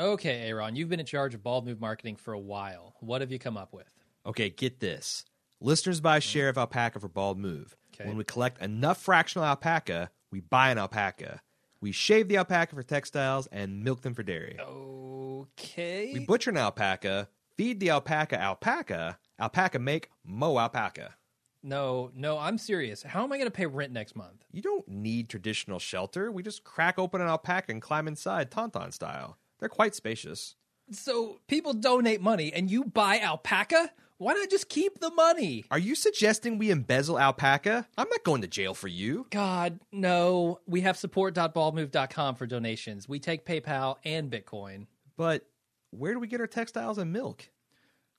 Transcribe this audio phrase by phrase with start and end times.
[0.00, 2.94] Okay, Aaron, you've been in charge of Bald Move marketing for a while.
[3.00, 3.92] What have you come up with?
[4.24, 5.26] Okay, get this.
[5.60, 7.76] Listeners buy a share of alpaca for Bald Move.
[7.94, 8.08] Okay.
[8.08, 11.42] When we collect enough fractional alpaca, we buy an alpaca.
[11.82, 14.58] We shave the alpaca for textiles and milk them for dairy.
[14.58, 16.12] Okay.
[16.14, 17.28] We butcher an alpaca,
[17.58, 21.14] feed the alpaca alpaca, alpaca make mo alpaca.
[21.62, 23.02] no, no, I'm serious.
[23.02, 24.46] How am I going to pay rent next month?
[24.50, 26.32] You don't need traditional shelter.
[26.32, 29.36] We just crack open an alpaca and climb inside, tauntaun style.
[29.60, 30.56] They're quite spacious.
[30.90, 33.90] So people donate money and you buy alpaca?
[34.18, 35.64] Why not just keep the money?
[35.70, 37.88] Are you suggesting we embezzle alpaca?
[37.96, 39.26] I'm not going to jail for you.
[39.30, 40.60] God, no.
[40.66, 43.08] We have support.baldmove.com for donations.
[43.08, 44.88] We take PayPal and Bitcoin.
[45.16, 45.46] But
[45.90, 47.48] where do we get our textiles and milk?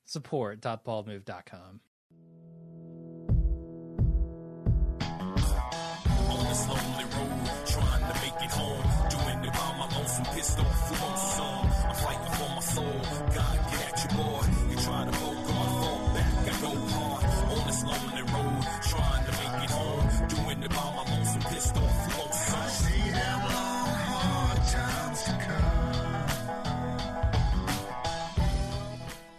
[0.05, 1.81] Support.baldmove.com.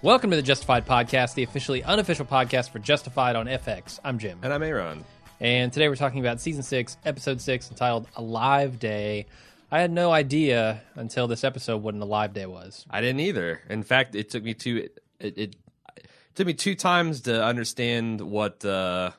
[0.03, 4.00] Welcome to the Justified Podcast, the officially unofficial podcast for Justified on FX.
[4.03, 4.39] I'm Jim.
[4.42, 5.05] And I'm Aaron.
[5.39, 9.27] And today we're talking about season six, episode six, entitled Alive Day.
[9.70, 12.84] I had no idea until this episode what an alive day was.
[12.91, 13.61] I didn't either.
[13.70, 14.77] In fact, it took me two.
[14.78, 15.56] It, it, it
[16.34, 19.12] took me two times to understand what uh,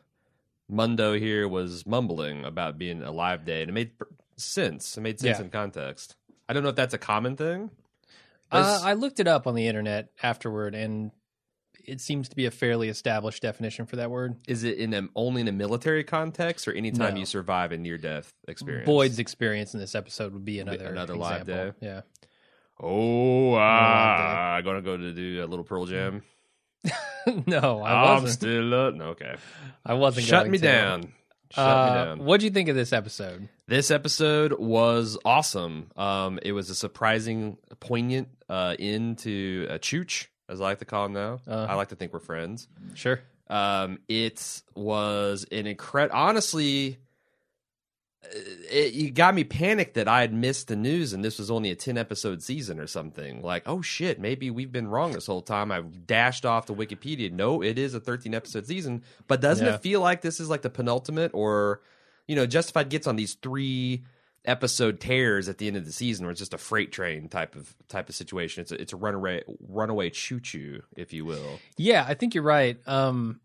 [0.69, 3.91] Mundo here was mumbling about being a live day, and it made
[4.35, 4.97] sense.
[4.97, 5.45] It made sense Yeah.
[5.45, 6.15] in context.
[6.47, 7.71] I don't know if that's a common thing.
[8.53, 11.11] Uh, I looked it up on the internet afterward, and
[11.85, 14.35] it seems to be a fairly established definition for that word.
[14.47, 17.19] Is it in a, only in a military context, or anytime No.
[17.19, 18.85] you survive a near death experience?
[18.85, 21.75] Boyd's experience in this episode would be another another live example.
[21.81, 22.01] Yeah.
[22.81, 26.23] Oh, ah, gonna go to do a little Pearl Jam.
[27.47, 28.31] no, I I'm wasn't.
[28.33, 28.93] still up.
[28.95, 29.35] No, okay.
[29.85, 30.25] I wasn't.
[30.25, 31.13] Shut me down.
[31.55, 32.25] Uh, down.
[32.25, 33.47] what do you think of this episode?
[33.67, 35.91] This episode was awesome.
[35.95, 41.05] Um, it was a surprising, poignant uh, into a chooch, as I like to call
[41.05, 41.39] him now.
[41.47, 41.67] Uh-huh.
[41.69, 42.67] I like to think we're friends.
[42.95, 43.19] Sure.
[43.49, 46.17] Um, it was an incredible.
[46.17, 46.97] Honestly,
[48.25, 48.37] uh,
[48.69, 51.75] it, got me panicked that I had missed the news and this was only a
[51.75, 53.41] ten episode season or something.
[53.41, 55.71] Like, oh shit, maybe we've been wrong this whole time.
[55.71, 57.31] I dashed off to Wikipedia.
[57.31, 59.03] No, it is a thirteen episode season.
[59.27, 59.75] But doesn't Yeah.
[59.75, 61.81] it feel like this is like the penultimate, or
[62.27, 64.03] you know, Justified gets on these three
[64.45, 67.55] episode tears at the end of the season where it's just a freight train type
[67.55, 68.61] of type of situation.
[68.61, 71.59] It's a, it's a runaway runaway choo choo, if you will.
[71.77, 72.77] Yeah, I think you're right.
[72.85, 73.39] Um,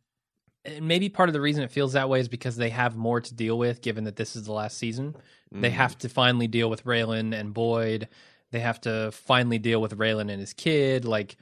[0.76, 3.20] and maybe part of the reason it feels that way is because they have more
[3.20, 5.16] to deal with, given that this is the last season.
[5.50, 5.72] They Mm.
[5.72, 8.08] have to finally deal with Raylan and Boyd.
[8.50, 11.04] They have to finally deal with Raylan and his kid.
[11.04, 11.36] Like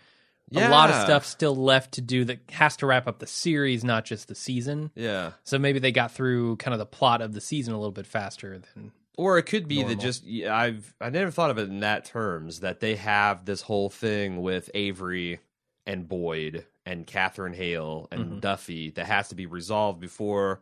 [0.55, 3.83] a lot of stuff still left to do that has to wrap up the series,
[3.83, 4.91] not just the season.
[4.95, 5.33] Yeah.
[5.43, 8.07] So maybe they got through kind of the plot of the season a little bit
[8.07, 8.93] faster than.
[9.19, 12.61] Or it could be that just I've I never thought of it in that terms
[12.61, 15.41] that they have this whole thing with Avery
[15.87, 18.41] and Boyd and Catherine Hale and Mhm.
[18.41, 20.61] Duffy that has to be resolved before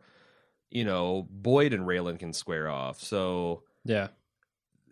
[0.71, 2.99] you know Boyd and Raylan can square off.
[3.01, 4.07] So Yeah.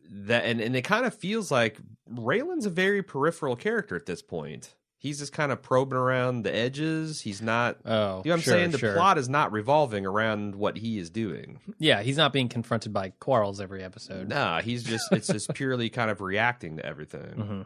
[0.09, 1.77] that and and it kind of feels like
[2.09, 4.75] Raylan's a very peripheral character at this point.
[4.99, 7.19] He's just kind of probing around the edges.
[7.19, 7.77] He's not.
[7.83, 8.71] Oh, You know what I'm sure, saying?
[8.71, 8.93] The sure.
[8.93, 11.59] plot is not revolving around what he is doing.
[11.77, 14.29] Yeah, he's not being confronted by quarrels every episode.
[14.29, 17.65] Nah, he's just it's just purely kind of reacting to everything.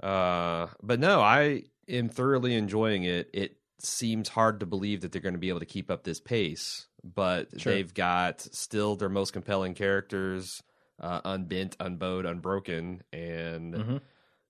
[0.00, 0.04] Mhm.
[0.06, 3.30] Uh, but no, I am thoroughly enjoying it.
[3.32, 6.20] It seems hard to believe that they're going to be able to keep up this
[6.20, 7.72] pace, but Sure.
[7.72, 10.62] they've got still their most compelling characters,
[11.00, 14.00] uh, unbent, unbowed, unbroken, and Mhm.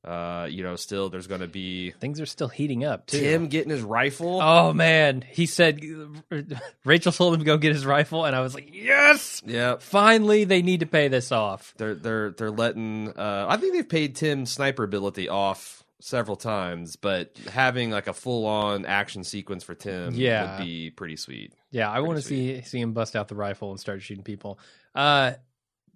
[0.05, 3.19] uh, you know, still there's going to be Things are still heating up too.
[3.19, 4.41] Tim getting his rifle.
[4.41, 5.81] Oh man, he said
[6.85, 9.43] Rachel told him to go get his rifle, and I was like, yes.
[9.45, 9.77] yeah.
[9.81, 11.75] Finally, they need to pay this off.
[11.77, 13.09] They're they're they're letting.
[13.09, 18.13] Uh, I think they've paid Tim's sniper ability off several times, but having like a
[18.13, 20.59] full on action sequence for Tim Yeah.
[20.59, 21.54] would be pretty sweet.
[21.71, 24.59] Yeah, I want to see see him bust out the rifle and start shooting people.
[24.95, 25.33] Uh,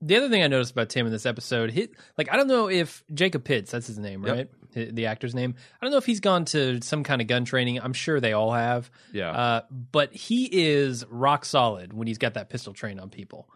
[0.03, 2.69] the other thing I noticed about Tim in this episode, hit like I don't know
[2.71, 4.49] if Jacob Pitts, that's his name, right?
[4.75, 5.55] Hi- The actor's name.
[5.81, 7.81] I don't know if he's gone to some kind of gun training.
[7.81, 8.91] I'm sure they all have.
[9.13, 9.31] Yeah.
[9.33, 9.61] Uh,
[9.93, 13.49] but he is rock solid when he's got that pistol trained on people.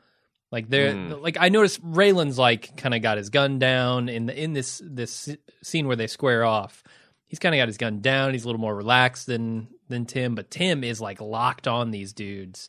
[0.55, 1.21] Like they're Mm.
[1.21, 4.81] like I noticed Raylan's like kind of got his gun down in the in this
[4.85, 5.29] this
[5.63, 6.85] scene where they square off.
[7.27, 8.33] He's kind of got his gun down.
[8.33, 12.13] He's a little more relaxed than than Tim, but Tim is like locked on these
[12.13, 12.69] dudes.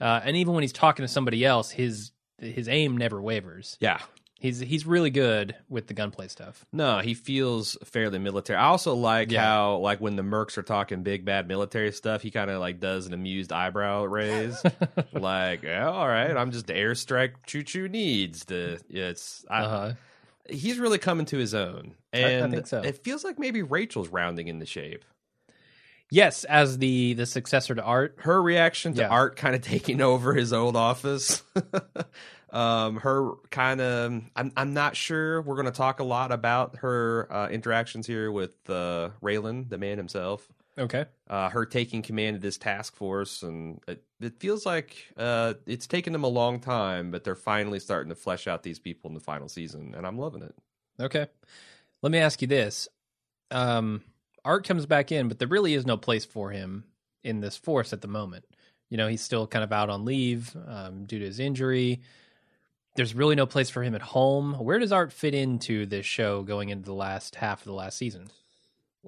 [0.00, 3.76] Uh, and even when he's talking to somebody else, his his aim never wavers.
[3.80, 4.00] yeah.
[4.38, 6.66] He's he's really good with the gunplay stuff.
[6.70, 8.58] No, he feels fairly military.
[8.58, 9.42] I also like Yeah.
[9.42, 12.78] how, like, when the mercs are talking big bad military stuff, he kind of like
[12.78, 14.62] does an amused eyebrow raise,
[15.12, 19.60] like, yeah, "All right, I'm just the airstrike choo choo needs to." Yeah, it's I,
[19.62, 19.92] Uh-huh.
[20.50, 22.82] he's really coming to his own, I and think so.
[22.82, 25.04] it feels like maybe Rachel's rounding into shape.
[26.10, 28.16] Yes, as the the successor to Art.
[28.18, 29.08] her reaction to Yeah.
[29.08, 31.42] Art kind of taking over his old office.
[32.50, 35.42] um, her kind of, I'm, I'm not sure.
[35.42, 39.78] We're going to talk a lot about her uh, interactions here with uh, Raylan, the
[39.78, 40.46] man himself.
[40.78, 41.06] Okay.
[41.28, 45.86] Uh, her taking command of this task force, and it, it feels like uh, it's
[45.86, 49.14] taken them a long time, but they're finally starting to flesh out these people in
[49.14, 50.54] the final season, and I'm loving it.
[51.00, 51.26] Okay.
[52.02, 52.88] Let me ask you this.
[53.50, 54.02] Um
[54.46, 56.84] Art comes back in, but there really is no place for him
[57.24, 58.44] in this force at the moment.
[58.90, 62.02] You know, he's still kind of out on leave um, due to his injury.
[62.96, 64.54] There's really no place for him at home.
[64.54, 67.98] Where does Art fit into this show going into the last half of the last
[67.98, 68.28] season?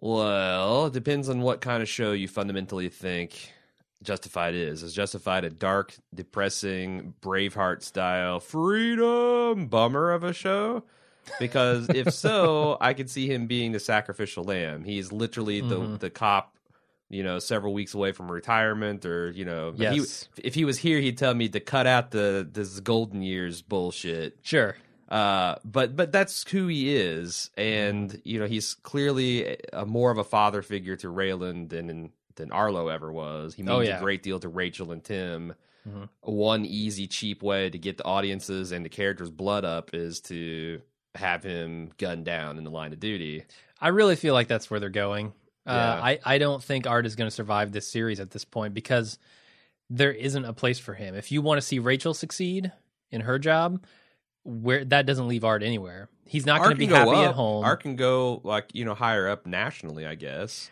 [0.00, 3.52] Well, it depends on what kind of show you fundamentally think
[4.02, 4.82] Justified is.
[4.82, 10.84] Is Justified a dark, depressing, Braveheart style freedom bummer of a show?
[11.40, 14.84] Because if so, I could see him being the sacrificial lamb.
[14.84, 15.98] He's literally the Mhm.
[15.98, 16.56] the cop,
[17.10, 20.00] you know, several weeks away from retirement, or you know, but he-
[20.42, 24.38] if he was here, he'd tell me to cut out the this golden years bullshit.
[24.42, 24.76] Sure.
[25.08, 30.18] Uh, but but that's who he is, and you know he's clearly a, more of
[30.18, 33.54] a father figure to Raylan than than Arlo ever was.
[33.54, 33.96] He means Oh, yeah.
[33.96, 35.54] a great deal to Rachel and Tim.
[35.88, 36.08] Mhm.
[36.20, 40.82] One easy, cheap way to get the audiences and the characters' blood up is to
[41.14, 43.44] have him gunned down in the line of duty.
[43.80, 45.32] I really feel like that's where they're going.
[45.68, 45.74] Yeah.
[45.94, 48.74] Uh, I, I don't think Art is going to survive this series at this point
[48.74, 49.18] because
[49.90, 51.14] there isn't a place for him.
[51.14, 52.72] If you want to see Rachel succeed
[53.10, 53.84] in her job,
[54.44, 56.08] where that doesn't leave Art anywhere.
[56.24, 57.28] He's not going to be happy up.
[57.30, 57.64] at home.
[57.64, 60.70] Art can go like you know higher up nationally, I guess.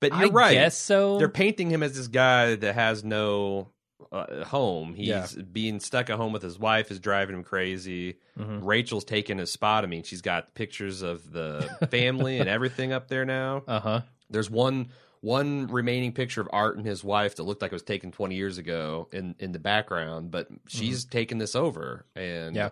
[0.00, 0.52] But you're I right.
[0.54, 1.18] guess so.
[1.18, 3.68] they're painting him as this guy that has no
[4.10, 4.94] uh, home.
[4.94, 5.26] He's Yeah.
[5.52, 8.16] being stuck at home with his wife is driving him crazy.
[8.38, 8.60] Mhm.
[8.64, 9.84] Rachel's taking his spot.
[9.84, 13.62] I mean, she's got pictures of the family and everything up there now.
[13.68, 14.00] Uh huh.
[14.32, 14.88] There's one
[15.20, 18.34] one remaining picture of Art and his wife that looked like it was taken 20
[18.34, 22.70] years ago in in the background, but she's taken this over and Yeah.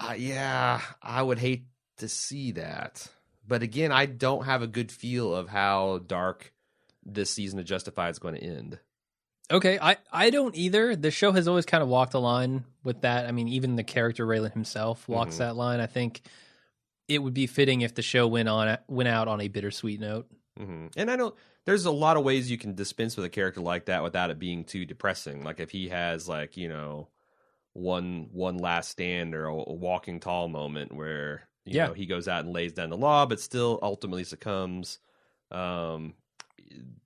[0.00, 1.64] uh, yeah, I would hate
[1.98, 3.06] to see that.
[3.46, 6.52] But again, I don't have a good feel of how dark
[7.04, 8.78] this season of Justified is going to end.
[9.50, 10.96] Okay, I, I don't either.
[10.96, 13.26] The show has always kind of walked a line with that.
[13.26, 15.38] I mean, even the character Raylan himself walks Mhm.
[15.38, 15.80] that line.
[15.80, 16.22] I think
[17.08, 20.30] it would be fitting if the show went on went out on a bittersweet note.
[20.56, 21.34] Hmm And I don't.
[21.64, 24.38] There's a lot of ways you can dispense with a character like that without it
[24.38, 25.44] being too depressing.
[25.44, 27.08] Like if he has like you know
[27.72, 31.86] one one last stand or a, a walking tall moment where you Yeah.
[31.86, 34.98] know he goes out and lays down the law, but still ultimately succumbs.
[35.50, 36.14] Um,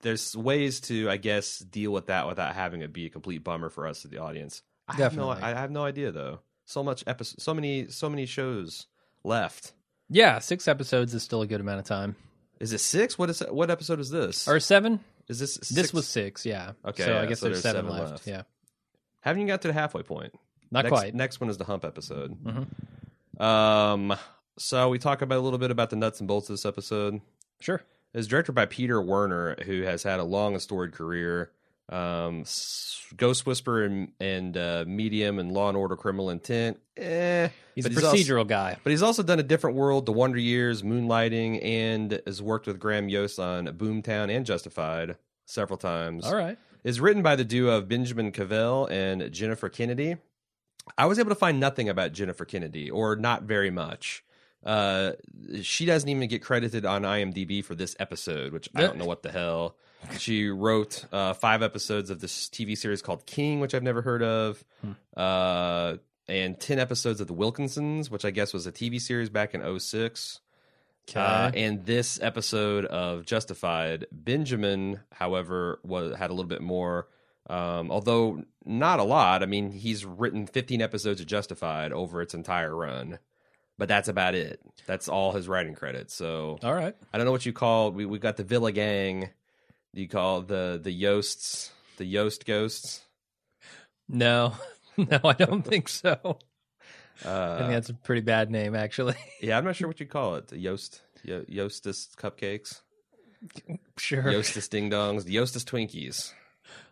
[0.00, 3.70] there's ways to I guess deal with that without having it be a complete bummer
[3.70, 4.62] for us, as the audience.
[4.88, 5.28] I have no.
[5.30, 5.42] Definitely.
[5.42, 6.40] I have no idea though.
[6.64, 7.40] So much episode.
[7.40, 7.88] So many.
[7.88, 8.86] So many shows
[9.24, 9.72] left.
[10.08, 12.14] Yeah, six episodes is still a good amount of time.
[12.60, 13.18] Is it six?
[13.18, 14.48] What is what episode is this?
[14.48, 15.00] Or seven?
[15.28, 16.72] is this This was six, yeah.
[16.84, 18.10] Okay, so I guess so there's, there's seven, seven left.
[18.12, 18.26] left.
[18.26, 18.42] Yeah,
[19.20, 20.32] Haven't you got to the halfway point.
[20.70, 21.14] not next, quite.
[21.14, 22.36] Next one is the hump episode.
[22.44, 23.40] Mhm.
[23.42, 24.16] Um,
[24.58, 27.20] so we talk about a little bit about the nuts and bolts of this episode.
[27.60, 27.82] Sure.
[28.14, 31.50] It's directed by Peter Werner, who has had a long and storied career.
[31.88, 32.44] Um,
[33.16, 36.80] Ghost Whisperer and, and uh, Medium and Law and Order: Criminal Intent.
[36.96, 38.76] Eh, He's a also- procedural guy.
[38.82, 42.80] but he's also done a different world, The Wonder Years, Moonlighting, and has worked with
[42.80, 46.24] Graham Yost on Boomtown and Justified several times.
[46.26, 46.58] All right.
[46.82, 50.16] is written by the duo of Benjamin Cavell and Jennifer Kennedy.
[50.98, 54.24] I was able to find nothing about Jennifer Kennedy, or not very much.
[54.64, 55.12] Uh,
[55.62, 59.22] she doesn't even get credited on IMDb for this episode, which I don't know what
[59.22, 59.76] the hell.
[60.18, 64.22] She wrote uh, five episodes of this TV series called King, which I've never heard
[64.22, 64.64] of,
[65.16, 65.96] uh,
[66.28, 69.78] and 10 episodes of The Wilkinsons, which I guess was a TV series back in
[69.78, 70.40] 06.
[71.08, 71.20] Okay.
[71.20, 77.06] Uh, and this episode of Justified, Benjamin, however, was had a little bit more,
[77.48, 79.42] um, although not a lot.
[79.44, 83.20] I mean, he's written 15 episodes of Justified over its entire run,
[83.78, 84.60] but that's about it.
[84.86, 86.12] That's all his writing credits.
[86.12, 86.96] So All right.
[87.12, 87.92] I don't know what you call.
[87.92, 89.30] We we got the Villa Gang.
[89.96, 93.00] You call the the Yosts the Yost Ghosts?
[94.08, 94.54] No,
[94.96, 96.38] no, I don't think so.
[97.24, 99.14] I Uh, think that's a pretty bad name, actually.
[99.40, 100.48] yeah, I'm not sure what you call it.
[100.48, 102.82] The Yost Yo, Yoastus cupcakes,
[103.96, 104.22] sure.
[104.22, 106.32] Yoastus ding dongs, the Yoastus Twinkies.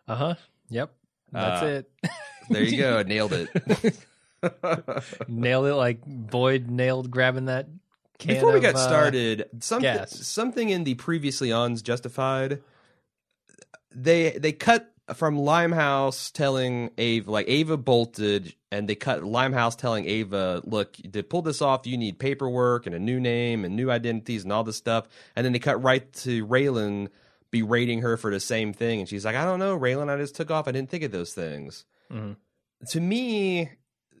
[0.07, 0.35] Uh huh.
[0.69, 0.91] Yep.
[1.31, 1.91] That's Uh, it.
[2.49, 3.01] There you go.
[3.01, 3.49] Nailed it.
[5.27, 7.67] nailed it like Boyd nailed grabbing that.
[8.19, 10.11] Can Before we of, got uh, started, something gas.
[10.27, 12.61] something in the previously on's Justified,
[13.95, 20.05] they they cut from Limehouse telling Ava like Ava bolted, and they cut Limehouse telling
[20.05, 23.91] Ava, "Look, to pull this off, you need paperwork and a new name and new
[23.91, 27.09] identities and all this stuff." And then they cut right to Raylan
[27.51, 30.35] berating her for the same thing, and she's like, "I don't know, Raylan, I just
[30.35, 30.67] took off.
[30.67, 32.35] I didn't think of those things." Mhm.
[32.89, 33.69] To me,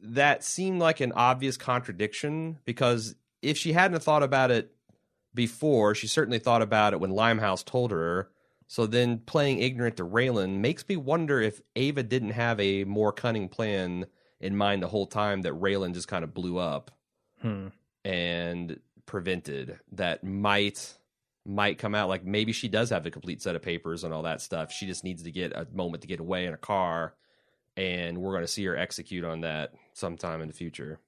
[0.01, 4.71] that seemed like an obvious contradiction because if she hadn't thought about it
[5.33, 8.29] before, she certainly thought about it when Limehouse told her.
[8.67, 13.11] So then playing ignorant to Raylan makes me wonder if Ava didn't have a more
[13.11, 14.07] cunning plan
[14.39, 16.91] in mind the whole time that Raylan just kind of blew up
[17.41, 17.67] hmm.
[18.03, 20.97] and prevented that might
[21.47, 24.23] might come out like maybe she does have a complete set of papers and all
[24.23, 24.71] that stuff.
[24.71, 27.13] She just needs to get a moment to get away in a car
[27.77, 30.99] and we're going to see her execute on that sometime in the future.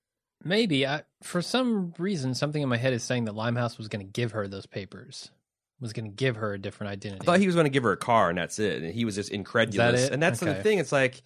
[0.44, 4.06] Maybe I, for some reason, something in my head is saying that Limehouse was going
[4.06, 5.32] to give her those papers,
[5.80, 7.22] was going to give her a different identity.
[7.22, 8.82] I thought he was going to give her a car and that's it.
[8.82, 10.08] And he was just incredulous.
[10.08, 10.14] it?
[10.14, 10.80] And that's the thing.
[10.80, 11.22] It's like,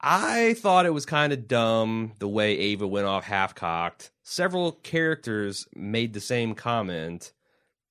[0.00, 4.10] I thought it was kind of dumb the way Ava went off half cocked.
[4.22, 7.32] Several characters made the same comment.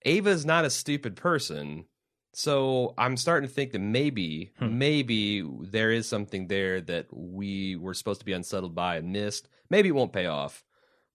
[0.05, 1.85] Ava's not a stupid person.
[2.33, 4.77] So I'm starting to think that maybe, Hmm.
[4.77, 9.47] maybe there is something there that we were supposed to be unsettled by and missed.
[9.69, 10.63] Maybe it won't pay off.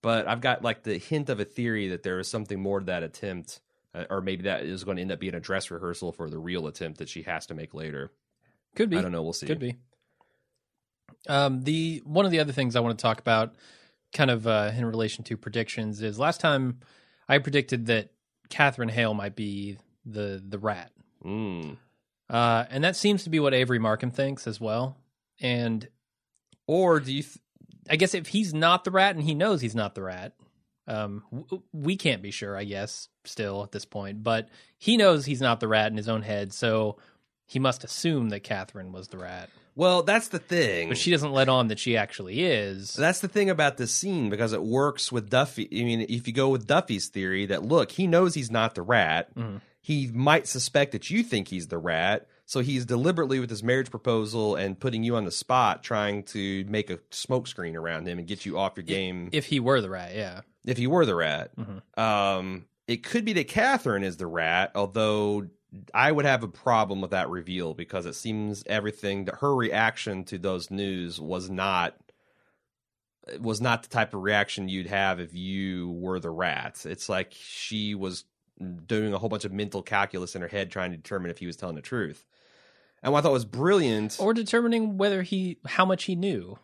[0.02, 2.86] But I've got like the hint of a theory that there is something more to
[2.86, 3.60] that attempt
[3.94, 6.38] uh, or maybe that is going to end up being a dress rehearsal for the
[6.38, 8.12] real attempt that she has to make later.
[8.76, 8.99] Could be.
[8.99, 9.23] I don't know.
[9.23, 9.47] We'll see.
[9.47, 9.76] Could be.
[11.28, 13.54] Um, the one of the other things I want to talk about,
[14.14, 16.80] kind of uh, in relation to predictions, is last time
[17.28, 18.11] I predicted that
[18.49, 20.92] Catherine Hale might be the the rat,
[21.25, 21.76] Mm.
[22.30, 24.97] uh, and that seems to be what Avery Markham thinks as well.
[25.40, 25.87] And
[26.66, 27.23] Or do you?
[27.23, 27.38] Th-
[27.90, 30.32] I guess if he's not the rat and he knows he's not the rat,
[30.90, 32.56] um, w- we can't be sure.
[32.56, 36.09] I guess still at this point, but he knows he's not the rat in his
[36.09, 36.97] own head, so
[37.47, 39.49] he must assume that Catherine was the rat.
[39.75, 40.88] well, that's the thing.
[40.88, 42.92] But she doesn't let on that she actually is.
[42.94, 45.68] That's the thing about this scene because it works with Duffy.
[45.73, 48.82] I mean, if you go with Duffy's theory that look, he knows he's not the
[48.82, 49.35] rat.
[49.35, 49.61] Mhm.
[49.82, 52.26] He might suspect that you think he's the rat.
[52.44, 56.64] So he's deliberately with his marriage proposal and putting you on the spot, trying to
[56.68, 59.28] make a smokescreen around him and get you off your game.
[59.32, 60.40] if he were the rat, yeah.
[60.67, 61.50] If he were the rat.
[61.57, 61.99] Mhm.
[61.99, 65.49] Um, it could be that Catherine is the rat, although
[65.95, 70.25] I would have a problem with that reveal because it seems everything that her reaction
[70.25, 71.97] to those news was not
[73.38, 76.85] was not the type of reaction you'd have if you were the rat.
[76.85, 78.25] It's like she was
[78.87, 81.47] doing a whole bunch of mental calculus in her head trying to determine if he
[81.47, 82.26] was telling the truth.
[83.02, 86.59] And what I thought was brilliant Or determining whether he how much he knew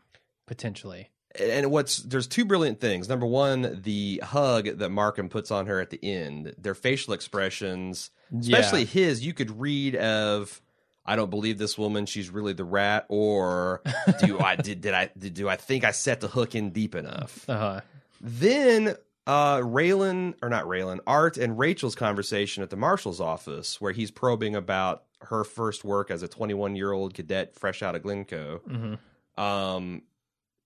[0.47, 1.11] potentially.
[1.41, 3.09] And what's there's two brilliant things.
[3.09, 8.11] Number one, the hug that Markham puts on her at the end, their facial expressions,
[8.39, 10.61] especially his, you could read of
[11.05, 13.83] I don't believe this woman, she's really the rat, or
[14.21, 16.95] do I did did I did, do I think I set the hook in deep
[16.95, 17.49] enough?
[17.49, 17.81] Uh-huh.
[18.21, 23.93] Then uh Raylan or not Raylan, Art and Rachel's conversation at the marshal's office where
[23.93, 28.03] he's probing about her first work as a 21 year old cadet fresh out of
[28.03, 28.95] Glynco hmm
[29.43, 30.03] um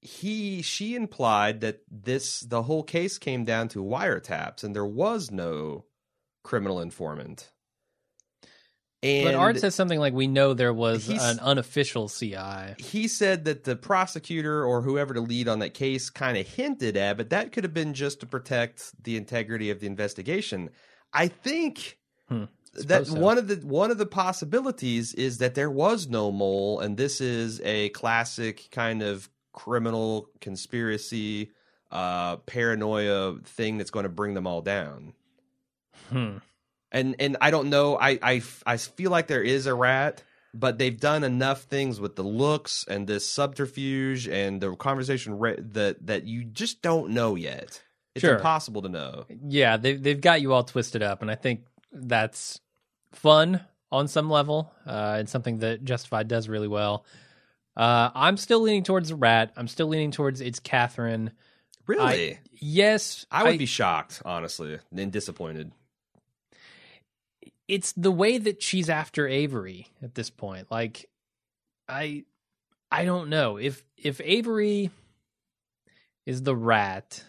[0.02, 5.30] he she implied that this the whole case came down to wiretaps and there was
[5.30, 5.84] no
[6.42, 7.50] criminal informant
[9.02, 12.74] and But Art says something like we know there was an unofficial CI.
[12.78, 16.96] he said that the prosecutor or whoever to lead on that case kind of hinted
[16.96, 20.70] at but that could have been just to protect the integrity of the investigation
[21.12, 22.44] i think Hmm.
[22.86, 23.14] that so.
[23.18, 27.20] one of the one of the possibilities is that there was no mole and this
[27.20, 31.50] is a classic kind of criminal conspiracy
[31.90, 35.12] uh paranoia thing that's going to bring them all down
[36.08, 36.38] Hmm.
[36.92, 37.96] and and I don't know.
[37.96, 40.22] I I I feel like there is a rat,
[40.54, 45.58] but they've done enough things with the looks and this subterfuge and the conversation re-
[45.72, 47.82] that that you just don't know yet.
[48.16, 48.36] It's Sure.
[48.36, 49.26] impossible to know.
[49.48, 52.58] Yeah, they they've got you all twisted up, and I think that's
[53.12, 53.60] fun
[53.92, 57.04] on some level, uh, and something that Justified does really well.
[57.80, 59.54] Uh, I'm still leaning towards the rat.
[59.56, 61.30] I'm still leaning towards it's Catherine.
[61.86, 65.72] Really, I, Yes, I would be shocked, honestly, and disappointed.
[67.66, 70.70] it's the way that she's after Avery at this point.
[70.70, 71.08] Like
[71.88, 72.24] I
[72.92, 73.56] I don't know.
[73.56, 74.90] If if Avery
[76.26, 77.24] is the rat,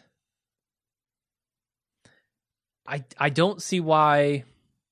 [2.86, 4.44] I I don't see why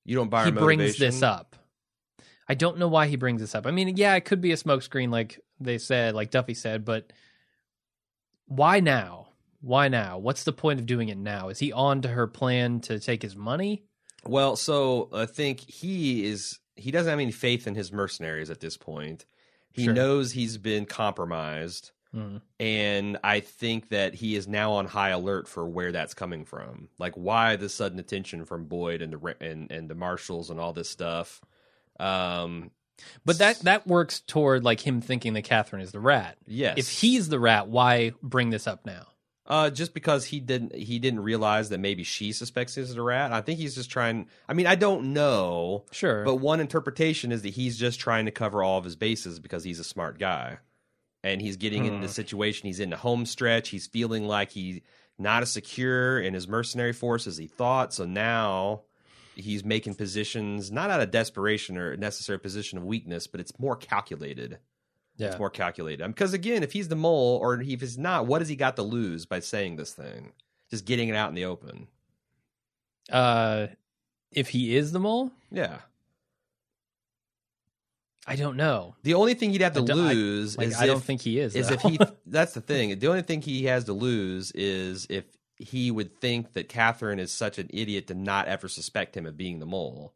[0.05, 1.57] You don't buy he her brings this up.
[2.47, 3.67] I don't know why he brings this up.
[3.67, 7.11] I mean, yeah, it could be a smokescreen like they said, like Duffy said, but
[8.45, 9.27] why now?
[9.61, 10.17] Why now?
[10.17, 11.49] What's the point of doing it now?
[11.49, 13.83] Is he on to her plan to take his money?
[14.25, 18.61] Well, so I think he is he doesn't have any faith in his mercenaries at
[18.61, 19.25] this point.
[19.73, 19.93] He Sure.
[19.93, 22.41] knows he's been compromised, Mm.
[22.59, 26.89] and I think that he is now on high alert for where that's coming from.
[26.97, 30.73] Like why the sudden attention from Boyd and the and and the marshals and all
[30.73, 31.41] this stuff.
[31.99, 32.71] Um,
[33.25, 36.37] But that that works toward like him thinking that Catherine is the rat.
[36.47, 39.07] yes, If he's the rat, why bring this up now?
[39.47, 43.31] Uh, just because he didn't he didn't realize that maybe she suspects he's the rat.
[43.33, 44.27] I think he's just trying.
[44.47, 46.23] I mean, I don't know, Sure.
[46.23, 49.63] but one interpretation is that he's just trying to cover all of his bases because
[49.63, 50.59] he's a smart guy,
[51.23, 52.03] and he's getting into Hmm.
[52.03, 52.67] the situation.
[52.67, 53.69] He's in the home stretch.
[53.69, 54.81] He's feeling like he's
[55.17, 57.91] not as secure in his mercenary force as he thought.
[57.91, 58.83] So now
[59.41, 63.57] he's making positions not out of desperation or a necessary position of weakness, but it's
[63.59, 64.59] more calculated.
[65.17, 65.27] yeah.
[65.27, 66.05] It's more calculated.
[66.07, 68.83] Because again, if he's the mole or if he's not, what has he got to
[68.83, 70.31] lose by saying this thing?
[70.69, 71.87] Just getting it out in the open.
[73.11, 73.67] Uh,
[74.31, 75.79] if he is the mole, Yeah.
[78.27, 78.95] I don't know.
[79.01, 81.03] The only thing he'd have to I don't- I- lose Like, is I if, don't
[81.03, 81.55] think he is.
[81.55, 81.73] is though.
[81.75, 81.99] if he.
[82.27, 82.99] That's the thing.
[82.99, 85.25] The only thing he has to lose is if
[85.59, 89.37] he would think that Catherine is such an idiot to not ever suspect him of
[89.37, 90.13] being the mole.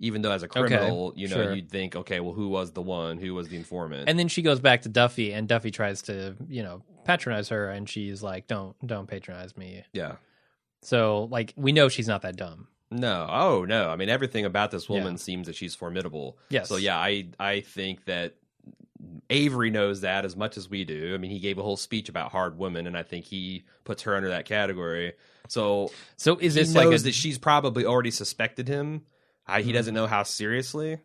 [0.00, 1.54] Even though as a criminal, you know, sure.
[1.54, 3.18] you'd think, okay, well, who was the one?
[3.18, 4.08] Who was the informant?
[4.08, 7.68] and then she goes back to Duffy, and Duffy tries to, you know, patronize her,
[7.68, 10.16] and she's like, "Don't, don't patronize me." yeah.
[10.82, 12.68] So, like, we know she's not that dumb.
[12.92, 13.90] No, oh no.
[13.90, 15.18] I mean, everything about this woman Yeah.
[15.18, 16.38] seems that she's formidable.
[16.48, 16.68] Yes.
[16.68, 18.36] So yeah, I I think that
[19.30, 21.14] Avery knows that as much as we do.
[21.14, 24.02] I mean, he gave a whole speech about hard women, and I think he puts
[24.02, 25.12] her under that category.
[25.48, 29.02] So So, is this like a, that she's probably already suspected him.
[29.46, 29.74] I, he Mhm.
[29.74, 30.98] doesn't know how seriously.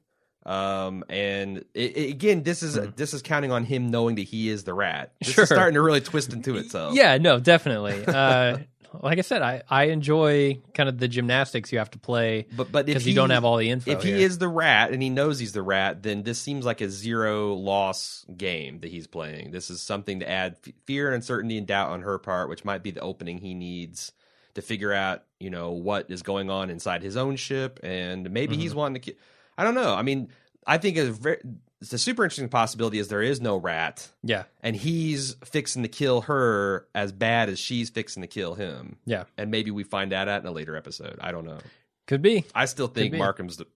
[0.45, 2.95] Um, and it, it- again, this is Mhm.
[2.97, 5.13] this is counting on him knowing that he is the rat.
[5.21, 5.43] This Sure.
[5.45, 6.95] is starting to really twist into itself.
[6.95, 8.05] Yeah, no, definitely.
[8.05, 8.57] Uh,
[9.01, 12.71] like I said, I I enjoy kind of the gymnastics you have to play but
[12.71, 13.91] but if because you don't have all the info.
[13.91, 14.17] if he here.
[14.19, 17.53] is the rat and he knows he's the rat, then this seems like a zero
[17.53, 19.51] loss game that he's playing.
[19.51, 22.63] This is something to add f- fear and uncertainty and doubt on her part, which
[22.65, 24.11] might be the opening he needs
[24.55, 28.53] to figure out, you know, what is going on inside his own ship, and maybe
[28.53, 28.61] Mm-hmm.
[28.61, 29.11] he's wanting to.
[29.11, 29.18] ki-
[29.57, 29.94] I don't know.
[29.96, 30.29] I mean,
[30.68, 31.39] I think it's, very,
[31.83, 35.89] it's a super interesting possibility is there is no rat, yeah, and he's fixing to
[35.89, 40.11] kill her as bad as she's fixing to kill him, yeah, and maybe we find
[40.11, 41.17] that out in a later episode.
[41.22, 41.59] I don't know.
[42.07, 42.46] could be.
[42.55, 43.13] I still think.
[43.13, 43.67] Markham's the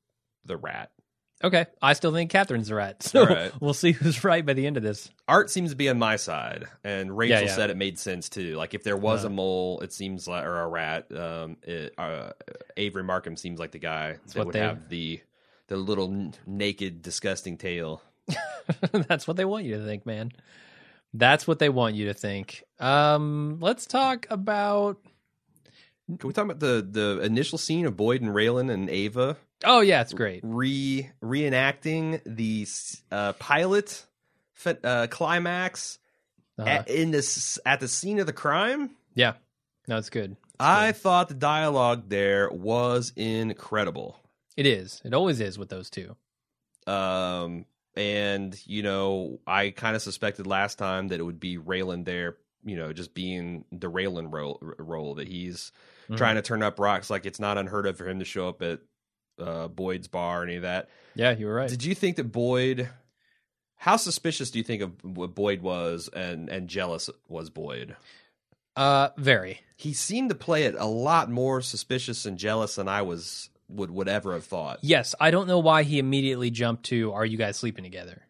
[0.45, 0.91] the rat.
[1.43, 3.03] Okay, I still think Catherine's the rat.
[3.03, 3.51] So right.
[3.61, 5.07] we'll see who's right by the end of this.
[5.27, 7.53] art seems to be on my side, and Rachel yeah.
[7.55, 8.55] said it made sense too.
[8.55, 9.27] Like if there was Uh.
[9.27, 11.11] a mole, it seems like or a rat.
[11.15, 12.31] Um, it, uh,
[12.75, 15.19] Avery Markham seems like the guy that would they- have the
[15.67, 18.01] the little n- naked, disgusting tail.
[18.91, 20.31] That's what they want you to think, man.
[21.13, 22.63] That's what they want you to think.
[22.79, 24.97] Um, let's talk about.
[26.19, 29.81] Can we talk about the the initial scene of Boyd and Raylan and Ava Oh
[29.81, 30.39] yeah, it's great.
[30.43, 32.65] re reenacting the
[33.11, 34.05] uh, pilot
[34.83, 35.99] uh, climax
[36.59, 36.69] Uh-huh.
[36.69, 38.91] at, in this at the scene of the crime?
[39.15, 39.33] yeah,
[39.87, 40.31] no, it's good.
[40.31, 40.97] It's I good.
[41.01, 44.17] thought the dialogue there was incredible.
[44.57, 45.01] It is.
[45.05, 46.15] It always is with those two.
[46.85, 47.65] Um,
[47.95, 52.37] and you know, I kind of suspected last time that it would be Raylan there,
[52.65, 55.71] you know, just being the Raylan role, role that he's
[56.09, 56.17] Mhm.
[56.17, 57.09] trying to turn up rocks.
[57.09, 58.79] Like it's not unheard of for him to show up at
[59.39, 60.89] uh, Boyd's bar or any of that.
[61.15, 61.69] Yeah, you were right.
[61.69, 62.89] Did you think that Boyd?
[63.75, 67.95] How suspicious do you think of what Boyd was, and and jealous was Boyd?
[68.75, 69.59] Uh, very.
[69.75, 73.91] He seemed to play it a lot more suspicious and jealous than I was would
[73.91, 74.79] would ever have thought.
[74.81, 78.23] Yes, I don't know why he immediately jumped to "Are you guys sleeping together?"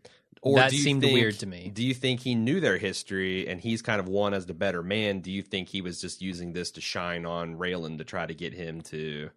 [0.43, 1.71] Or That seemed think- weird to me.
[1.73, 4.83] Do you think he knew their history and he's kind of won as the better
[4.83, 5.19] man?
[5.19, 8.33] Do you think he was just using this to shine on Raylan to try to
[8.35, 9.31] get him to,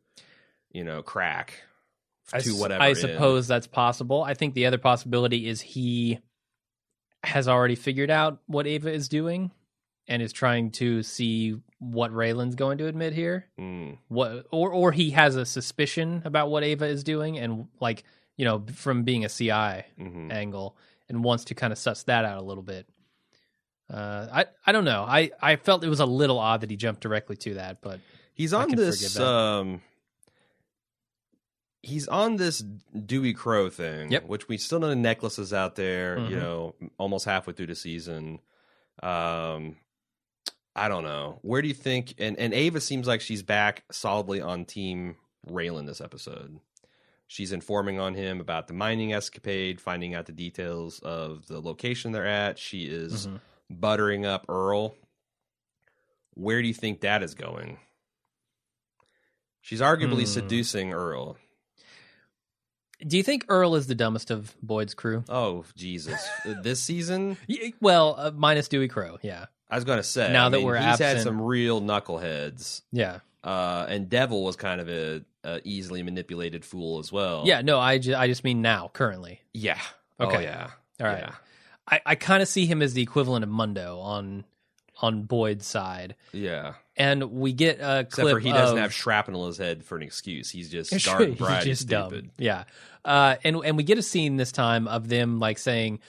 [0.71, 1.63] you know, crack
[2.33, 2.83] I to whatever?
[2.83, 4.23] I suppose that's possible.
[4.23, 6.19] I think the other possibility is he
[7.25, 9.51] has already figured out what Ava is doing
[10.07, 13.47] and is trying to see what Raylan's going to admit here.
[13.59, 18.05] Mm, What or or he has a suspicion about what Ava is doing and like,
[18.37, 20.31] you know, from being a CI mhm.
[20.31, 20.77] angle
[21.09, 22.87] and wants to kind of suss that out a little bit.
[23.93, 25.03] Uh, I I don't know.
[25.09, 27.99] I, I felt it was a little odd that he jumped directly to that, but
[28.35, 29.19] He's on this.
[29.19, 29.83] Um,
[31.83, 32.63] he's on this
[33.07, 34.27] Dewey Crow thing, Yep.
[34.27, 36.19] which we still know the necklaces out there.
[36.19, 36.41] You Mhm.
[36.41, 38.39] know, almost halfway through the season.
[39.03, 39.77] Um,
[40.81, 41.39] I don't know.
[41.43, 42.15] Where do you think?
[42.19, 45.17] And and Ava seems like she's back solidly on Team
[45.49, 46.59] Raylan this episode.
[47.27, 52.13] She's informing on him about the mining escapade, finding out the details of the location
[52.13, 52.59] they're at.
[52.59, 53.41] She is Mhm.
[53.71, 54.97] buttering up Earl
[56.35, 57.79] where do you think that is going?
[59.61, 60.25] She's arguably Hmm.
[60.33, 61.37] seducing Earl.
[63.07, 65.25] Do you think Earl is the dumbest of Boyd's crew?
[65.29, 66.27] Oh Jesus!
[66.63, 67.37] this season,
[67.81, 69.19] Well, uh, minus Dewey Crow.
[69.23, 70.33] Yeah, I was to say.
[70.33, 74.57] Now I that mean, we're he's had some real knuckleheads, yeah, uh, and Devil was
[74.57, 77.45] kind of a, a easily manipulated fool as well.
[77.47, 77.63] yeah.
[77.63, 79.41] No, I, ju- I just mean now, currently.
[79.53, 79.79] yeah.
[80.19, 80.43] Oh, Okay.
[80.43, 80.71] yeah.
[81.01, 81.21] All right.
[81.21, 81.33] Yeah.
[81.89, 84.45] I, I kind of see him as the equivalent of Mundo on
[85.03, 86.75] on Boyd's side, Yeah.
[86.95, 89.83] and we get a Except clip for he doesn't of- have shrapnel in his head
[89.83, 90.51] for an excuse.
[90.51, 92.25] He's just Sure, garden he's just stupid.
[92.27, 92.31] dumb.
[92.39, 92.65] Yeah.
[93.03, 96.01] Uh, and and we get a scene this time of them like saying,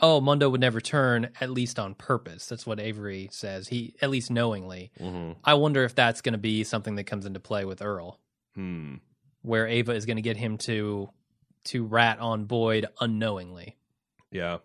[0.00, 3.68] "Oh, Mundo would never turn, at least on purpose." That's what Avery says.
[3.68, 4.90] He at least knowingly.
[4.98, 8.18] hmm I wonder if that's going to be something that comes into play with Earl,
[8.54, 8.96] Hmm.
[9.42, 11.10] where Ava is going to get him to
[11.64, 13.76] to rat on Boyd unknowingly.
[14.32, 14.58] Yeah.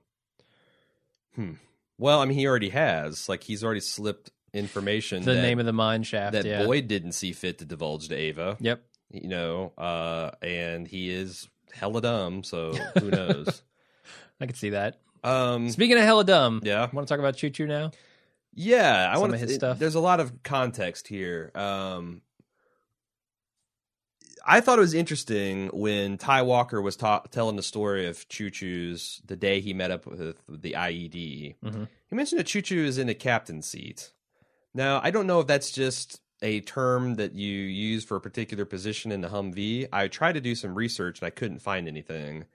[1.36, 1.54] Hmm.
[1.98, 3.28] Well, I mean, he already has.
[3.30, 6.34] Like, he's already slipped information The that, name of the mine shaft.
[6.34, 6.65] that yeah.
[6.65, 8.58] Boyd didn't see fit to divulge to Ava.
[8.60, 8.82] Yep.
[9.12, 12.43] You know, uh, and he is hella dumb.
[12.43, 13.62] So who knows?
[14.41, 15.00] I can see that.
[15.25, 17.91] Um, Speaking of hella dumb, yeah, want to talk about Choo Choo now?
[18.53, 19.11] yeah.
[19.13, 19.55] I want of his to.
[19.55, 19.79] stuff.
[19.79, 21.51] There's a lot of context here.
[21.55, 22.21] Um,
[24.47, 28.51] I thought it was interesting when Ty Walker was ta- telling the story of Choo
[28.51, 31.55] Choo's the day he met up with the IED.
[31.63, 31.88] Mhm.
[32.09, 34.11] He mentioned that Choo Choo is in the captain's seat.
[34.73, 38.65] Now, I don't know if that's just a term that you use for a particular
[38.65, 39.88] position in the Humvee.
[39.91, 42.45] I tried to do some research and I couldn't find anything.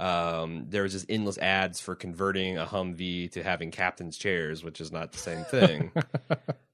[0.00, 4.80] Um, there was just endless ads for converting a Humvee to having captain's chairs, which
[4.80, 5.92] is not the same thing.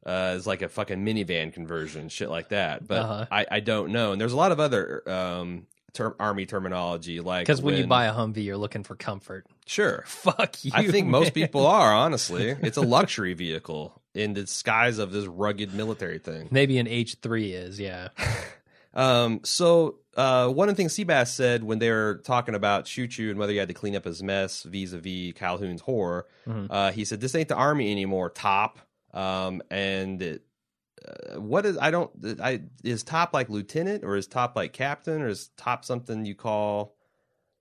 [0.07, 2.87] uh, it's like a fucking minivan conversion, shit like that.
[2.87, 3.27] But Uh-huh.
[3.31, 4.13] I, I don't know.
[4.13, 8.07] And there's a lot of other um, ter- army terminology, like Because when, you buy
[8.07, 9.47] a Humvee, you're looking for comfort.
[9.67, 10.05] sure.
[10.07, 10.71] Fuck you.
[10.75, 11.11] I think man.
[11.13, 12.51] most people are, honestly.
[12.63, 16.49] It's a luxury vehicle in the disguise of this rugged military thing.
[16.53, 18.09] Maybe an H three is yeah.
[18.95, 23.07] Um, so uh, one of the things Seabass said when they were talking about Choo
[23.07, 26.67] Choo and whether he had to clean up his mess vis-a-vis Calhoun's horror, Mhm.
[26.69, 28.79] uh, he said, "This ain't the army anymore, Top."
[29.15, 30.43] Um, and it,
[31.07, 32.11] uh, what is I don't
[32.43, 36.35] I is Top like lieutenant or is Top like captain or is Top something you
[36.35, 36.95] call?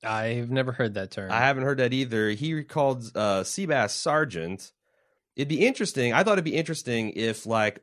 [0.04, 1.32] I've never heard that term.
[1.32, 2.30] I haven't heard that either.
[2.32, 4.72] He called uh, Seabass sergeant.
[5.36, 6.13] It'd be interesting.
[6.13, 7.82] I thought it'd be interesting if like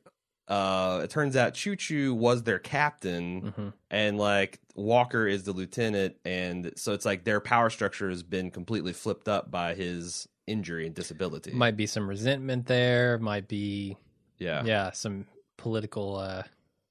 [0.49, 3.73] uh it turns out Choo Choo was their captain Mhm.
[3.91, 8.51] and like Walker is the lieutenant and so it's like their power structure has been
[8.51, 11.53] completely flipped up by his injury and disability.
[11.53, 13.19] Might be some resentment there.
[13.19, 13.97] Might be
[14.39, 14.63] yeah.
[14.65, 15.27] yeah, some
[15.57, 16.43] political uh,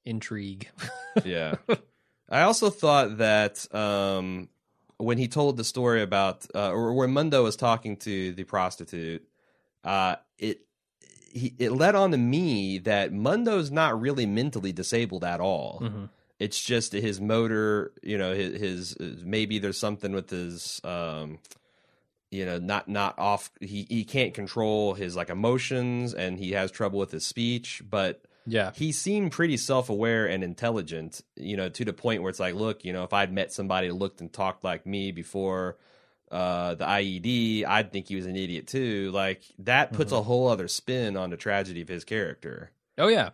[0.04, 0.68] intrigue.
[1.24, 1.54] yeah.
[2.28, 4.48] I also thought that um,
[4.96, 9.22] when he told the story about, uh, or when Mundo was talking to the prostitute,
[9.84, 10.62] uh, it
[11.34, 15.80] he, it led on to me that Mundo's not really mentally disabled at all.
[15.82, 16.08] Mhm.
[16.38, 21.38] It's just his motor, you know, his, his maybe there's something with his, um,
[22.30, 23.50] you know, not not off.
[23.60, 28.22] He he can't control his like emotions, and he has trouble with his speech, but
[28.46, 32.54] Yeah, he seemed pretty self-aware and intelligent you know to the point where it's like
[32.54, 35.76] look you know if i'd met somebody that looked and talked like me before
[36.34, 39.10] uh the ied i'd think he was an idiot too.
[39.12, 42.70] Like that puts a whole other spin on the tragedy of his character.
[42.98, 43.30] Oh yeah,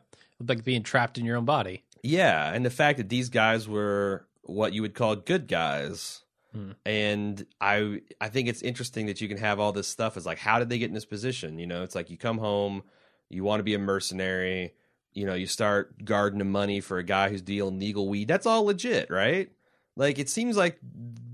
[0.47, 1.83] like being trapped in your own body.
[2.03, 6.23] yeah and the fact that these guys were what you would call good guys.
[6.53, 6.73] Hmm.
[6.85, 10.39] and i i think it's interesting that you can have all this stuff it's like
[10.39, 11.59] how did they get in this position?
[11.61, 12.83] You know it's like you come home
[13.29, 14.75] you want to be a mercenary
[15.15, 18.27] you know you start guarding the money for a guy who's dealing legal weed.
[18.29, 19.49] That's all legit right
[19.97, 20.79] like it seems like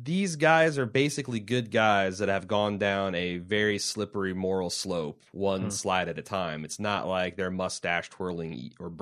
[0.02, 5.20] these guys are basically good guys that have gone down a very slippery moral slope
[5.32, 5.68] one Hmm.
[5.70, 8.92] slide at a time it's not like they're mustache twirling or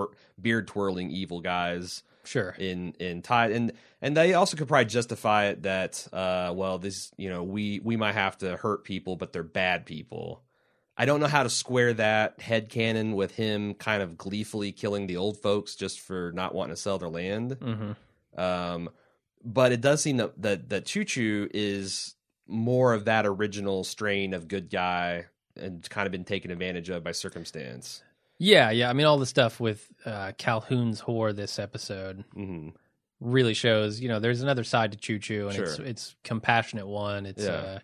[0.41, 2.55] beard twirling evil guys Sure.
[2.59, 7.13] in in tide and and they also could probably justify it that uh well this
[7.19, 10.43] you know we we might have to hurt people but they're bad people
[10.97, 15.07] i don't know how to square that head canon with him kind of gleefully killing
[15.07, 17.93] the old folks just for not wanting to sell their land hmm
[18.41, 18.89] um
[19.45, 22.15] but it does seem that that, that choo choo is
[22.47, 25.27] more of that original strain of good guy
[25.57, 28.03] and kind of been taken advantage of by circumstance
[28.39, 28.91] Yeah, yeah.
[28.91, 32.71] I mean, all the stuff with uh, Calhoun's whore this episode hmm
[33.21, 34.01] really shows.
[34.01, 37.25] You know, there's another side to Choo Choo, and it's it's compassionate one.
[37.27, 37.79] It's Yeah.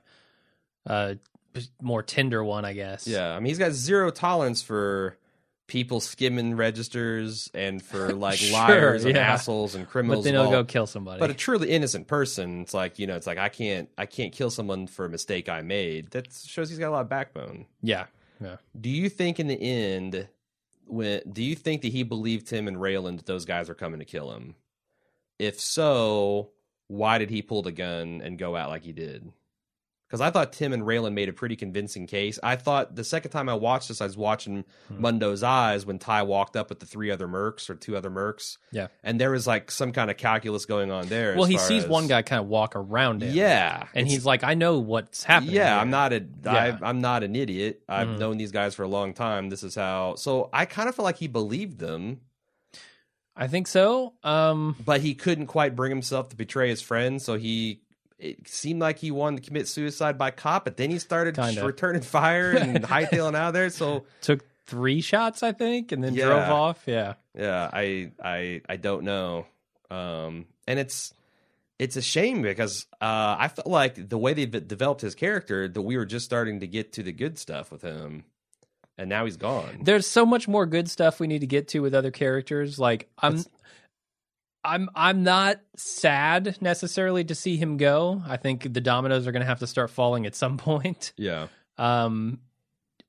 [0.86, 1.18] a,
[1.56, 3.06] a more tender one, I guess.
[3.06, 5.16] Yeah, I mean, he's got zero tolerance for
[5.70, 9.22] people skimming registers and for like Sure, liars and yeah.
[9.32, 10.24] assholes and criminals.
[10.24, 11.20] but then of he'll go kill somebody.
[11.20, 14.32] but a truly innocent person, it's like you know, it's like I can't, I can't
[14.32, 16.10] kill someone for a mistake I made.
[16.10, 17.66] That shows he's got a lot of backbone.
[17.80, 18.06] yeah,
[18.42, 18.56] yeah.
[18.78, 20.28] Do you think in the end,
[20.86, 24.00] when do you think that he believed him and Raylan that those guys are coming
[24.00, 24.56] to kill him?
[25.38, 26.50] If so,
[26.88, 29.32] why did he pull the gun and go out like he did?
[30.10, 32.36] Because I thought Tim and Raylan made a pretty convincing case.
[32.42, 35.00] I thought the second time I watched this, I was watching Hmm.
[35.00, 38.58] Mundo's eyes when Ty walked up with the three other mercs or two other mercs,
[38.72, 38.88] Yeah.
[39.04, 41.36] and there was like some kind of calculus going on there.
[41.36, 43.32] Well, he sees as- one guy kind of walk around him.
[43.32, 45.54] yeah, And he's like, I know what's happening.
[45.54, 45.78] yeah, here.
[45.80, 46.78] I'm not a Yeah.
[46.82, 47.82] I, I'm not an idiot.
[47.88, 48.18] I've Mhm.
[48.18, 49.48] known these guys for a long time.
[49.48, 50.16] This is how.
[50.16, 52.20] So I kind of feel like he believed them,
[53.36, 54.14] I think so.
[54.24, 57.22] Um, but he couldn't quite bring himself to betray his friend.
[57.22, 57.82] So he.
[58.20, 61.64] It seemed like he wanted to commit suicide by cop, but then he started Kinda.
[61.64, 63.70] returning fire and hightailing out of there.
[63.70, 66.26] So took three shots, I think, and then Yeah.
[66.26, 66.82] drove off.
[66.86, 67.14] Yeah.
[67.34, 69.46] yeah, I I I don't know.
[69.90, 71.12] Um, and it's
[71.78, 75.80] it's a shame because uh, I felt like the way they developed his character that
[75.82, 78.24] we were just starting to get to the good stuff with him,
[78.98, 79.80] and now he's gone.
[79.82, 82.78] There's so much more good stuff we need to get to with other characters.
[82.78, 83.48] Like I'm That's-
[84.64, 88.22] I'm I'm not sad necessarily to see him go.
[88.26, 91.12] I think the dominoes are going to have to start falling at some point.
[91.16, 91.48] Yeah.
[91.78, 92.40] Um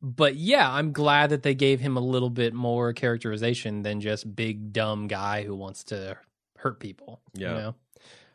[0.02, 4.36] but yeah, I'm glad that they gave him a little bit more characterization than just
[4.36, 6.18] big dumb guy who wants to
[6.58, 7.22] hurt people.
[7.34, 7.50] Yeah.
[7.50, 7.76] You know?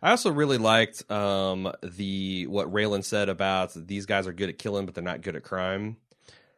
[0.02, 4.58] I also really liked um, the what Raylan said about these guys are good at
[4.58, 5.96] killing, but they're not good at crime.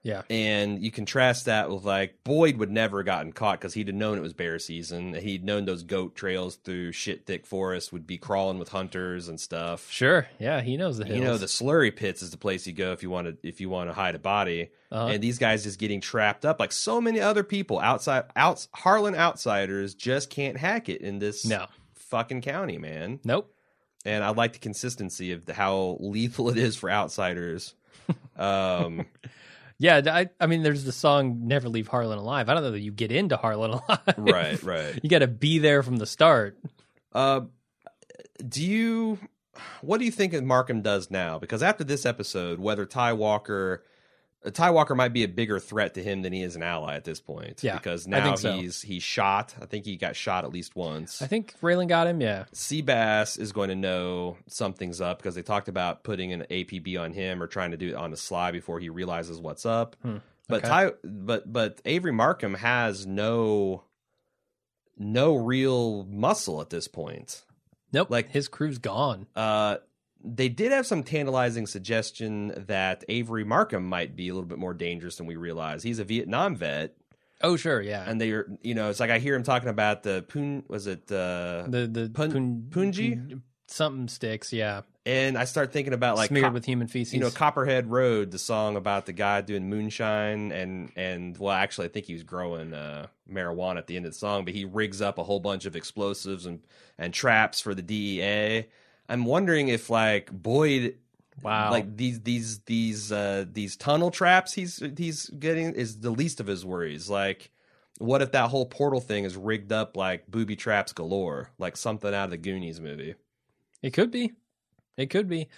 [0.03, 0.23] Yeah.
[0.31, 3.97] And you contrast that with like Boyd would never have gotten caught because he'd have
[3.97, 5.13] known it was bear season.
[5.15, 9.39] He'd known those goat trails through shit thick forest would be crawling with hunters and
[9.41, 9.91] stuff.
[9.91, 10.27] Sure.
[10.39, 11.19] Yeah, he knows the hills.
[11.19, 13.61] You know, the slurry pits is the place you go if you want to if
[13.61, 14.71] you want to hide a body.
[14.91, 15.09] Uh-huh.
[15.09, 19.15] And these guys just getting trapped up like so many other people outside outs Harlan
[19.15, 21.67] outsiders just can't hack it in this No.
[21.95, 23.21] fucking county, man.
[23.25, 23.53] Nope.
[24.07, 27.75] And I like the consistency of the, how lethal it is for outsiders.
[28.39, 29.05] Um,
[29.79, 32.49] Yeah, I I mean there's the song Never Leave Harlan Alive.
[32.49, 34.14] I don't know that you get into Harlan Alive.
[34.17, 35.01] right, right.
[35.03, 36.59] You got to be there from the start.
[37.12, 37.43] Uh,
[38.47, 39.19] do you?
[39.81, 41.38] What do you think Markham does now?
[41.38, 43.83] Because after this episode, whether Ty Walker,
[44.51, 47.05] Ty Walker might be a bigger threat to him than he is an ally at
[47.05, 47.63] this point.
[47.63, 48.53] Yeah, because now so.
[48.57, 49.55] he's he's shot.
[49.61, 51.23] I think he got shot at least once.
[51.23, 52.45] I think Raylan got him, yeah.
[52.55, 57.13] Seabass is going to know something's up because they talked about putting an APB on
[57.13, 59.97] him or trying to do it on the sly before he realizes what's up.
[60.03, 60.65] Hmm, But.
[60.65, 63.85] Ty, but but Avery Markham has no
[64.97, 67.45] no real muscle at this point.
[67.93, 68.11] Nope.
[68.11, 69.27] Like his crew's gone.
[69.35, 69.77] Uh,
[70.25, 74.75] they did have some tantalizing suggestion that Avery Markham might be a little bit more
[74.75, 75.83] dangerous than we realize.
[75.83, 76.95] He's a Vietnam vet,
[77.41, 78.05] Oh sure, yeah.
[78.05, 80.87] and they are, you know, it's like I hear him talking about the Poon, was
[80.89, 83.41] it, uh, the the Pun- Pun- Punji?
[83.69, 84.81] something sticks, yeah.
[85.07, 87.15] and I start thinking about like Smeared cop- with human feces.
[87.15, 91.87] you know Copperhead Road, the song about the guy doing moonshine and and well, actually,
[91.87, 94.65] I think he was growing uh, marijuana at the end of the song, but he
[94.65, 96.61] rigs up a whole bunch of explosives and
[96.99, 98.67] and traps for the DEA.
[99.09, 100.97] I'm wondering if like Boyd,
[101.42, 101.71] wow.
[101.71, 106.47] like these these these uh, these tunnel traps he's he's getting is the least of
[106.47, 107.09] his worries.
[107.09, 107.51] Like,
[107.99, 112.12] what if that whole portal thing is rigged up like booby traps galore, like something
[112.14, 113.14] out of the Goonies movie?
[113.83, 114.33] it could be.
[114.97, 115.49] It could be.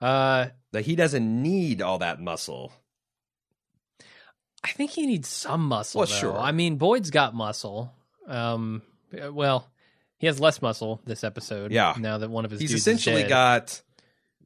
[0.00, 2.72] Uh Like he doesn't need all that muscle.
[4.66, 6.00] I think he needs some muscle.
[6.00, 6.14] Well, though.
[6.14, 6.36] sure.
[6.36, 7.92] I mean, Boyd's got muscle.
[8.26, 8.82] Um,
[9.30, 9.70] well,
[10.18, 11.72] he has less muscle this episode.
[11.72, 11.94] Yeah.
[11.98, 13.82] Now that one of his He's dudes is essentially got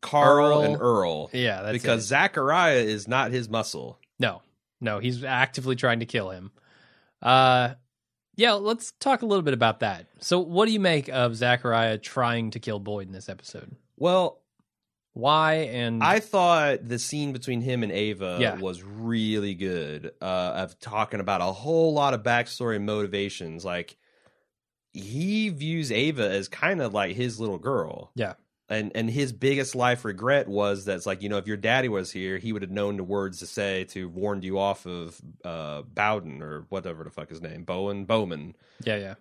[0.00, 0.62] Carl Earl.
[0.62, 2.08] and Earl yeah, that's because it.
[2.08, 3.98] Zachariah is not his muscle.
[4.18, 4.42] no,
[4.80, 6.50] no, he's actively trying to kill him.
[7.22, 7.74] Uh,
[8.36, 10.06] yeah, let's talk a little bit about that.
[10.20, 13.76] So, what do you make of Zachariah trying to kill Boyd in this episode?
[13.98, 14.40] Well,
[15.12, 18.56] Why and I thought the scene between him and Ava Yeah.
[18.56, 20.12] was really good.
[20.22, 23.64] Uh, of talking about a whole lot of backstory and motivations.
[23.64, 23.98] Like
[24.92, 28.10] he views Ava as kind of like his little girl.
[28.14, 28.34] Yeah.
[28.68, 32.12] And and his biggest life regret was that's like, you know, if your daddy was
[32.12, 35.82] here, he would have known the words to say to warn you off of uh
[35.82, 37.64] Bowden or whatever the fuck his name.
[37.64, 38.54] Bowen Bowman.
[38.84, 39.14] yeah, yeah.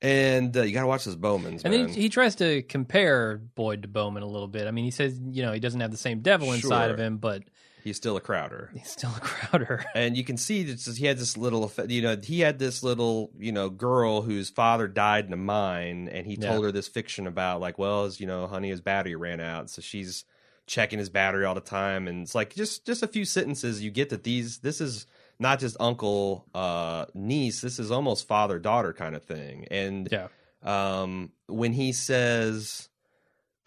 [0.00, 1.86] And uh, you gotta watch those Bowmans, And man.
[1.86, 4.68] then he, he tries to compare Boyd to Bowman a little bit.
[4.68, 6.94] I mean, he says you know he doesn't have the same devil inside Sure.
[6.94, 7.42] of him, but
[7.84, 8.70] He's still a Crowder.
[8.74, 9.84] he's still a Crowder.
[9.94, 13.30] and you can see that he had this little you know he had this little
[13.38, 16.48] you know girl whose father died in a mine and he Yeah.
[16.48, 19.70] told her this fiction about like well as you know honey his battery ran out
[19.70, 20.24] so she's
[20.66, 23.90] checking his battery all the time and it's like just just a few sentences you
[23.90, 25.06] get that these this is
[25.38, 30.28] not just uncle uh niece this is almost father daughter kind of thing and Yeah.
[30.62, 32.88] um, when he says,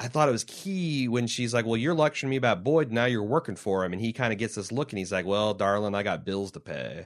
[0.03, 3.05] I thought it was key when she's like, Well, you're lecturing me about Boyd, now
[3.05, 3.93] you're working for him.
[3.93, 6.51] And he kind of gets this look and he's like, Well, darling, I got bills
[6.53, 7.05] to pay.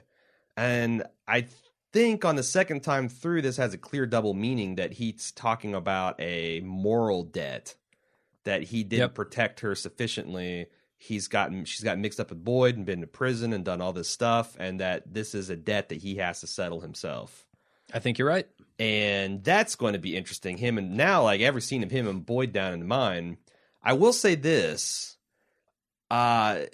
[0.56, 1.46] and I
[1.92, 5.74] think on the second time through, this has a clear double meaning that he's talking
[5.74, 7.74] about a moral debt
[8.44, 9.14] that he didn't Yep.
[9.14, 10.66] protect her sufficiently.
[10.98, 13.92] He's gotten she's got mixed up with Boyd and been to prison and done all
[13.92, 17.46] this stuff, and that this is a debt that he has to settle himself.
[17.92, 18.48] I think you're right.
[18.78, 20.58] And that's going to be interesting.
[20.58, 23.38] Him and now, like every scene of him and Boyd down in the mine.
[23.82, 25.16] I will say this.
[26.10, 26.64] Uh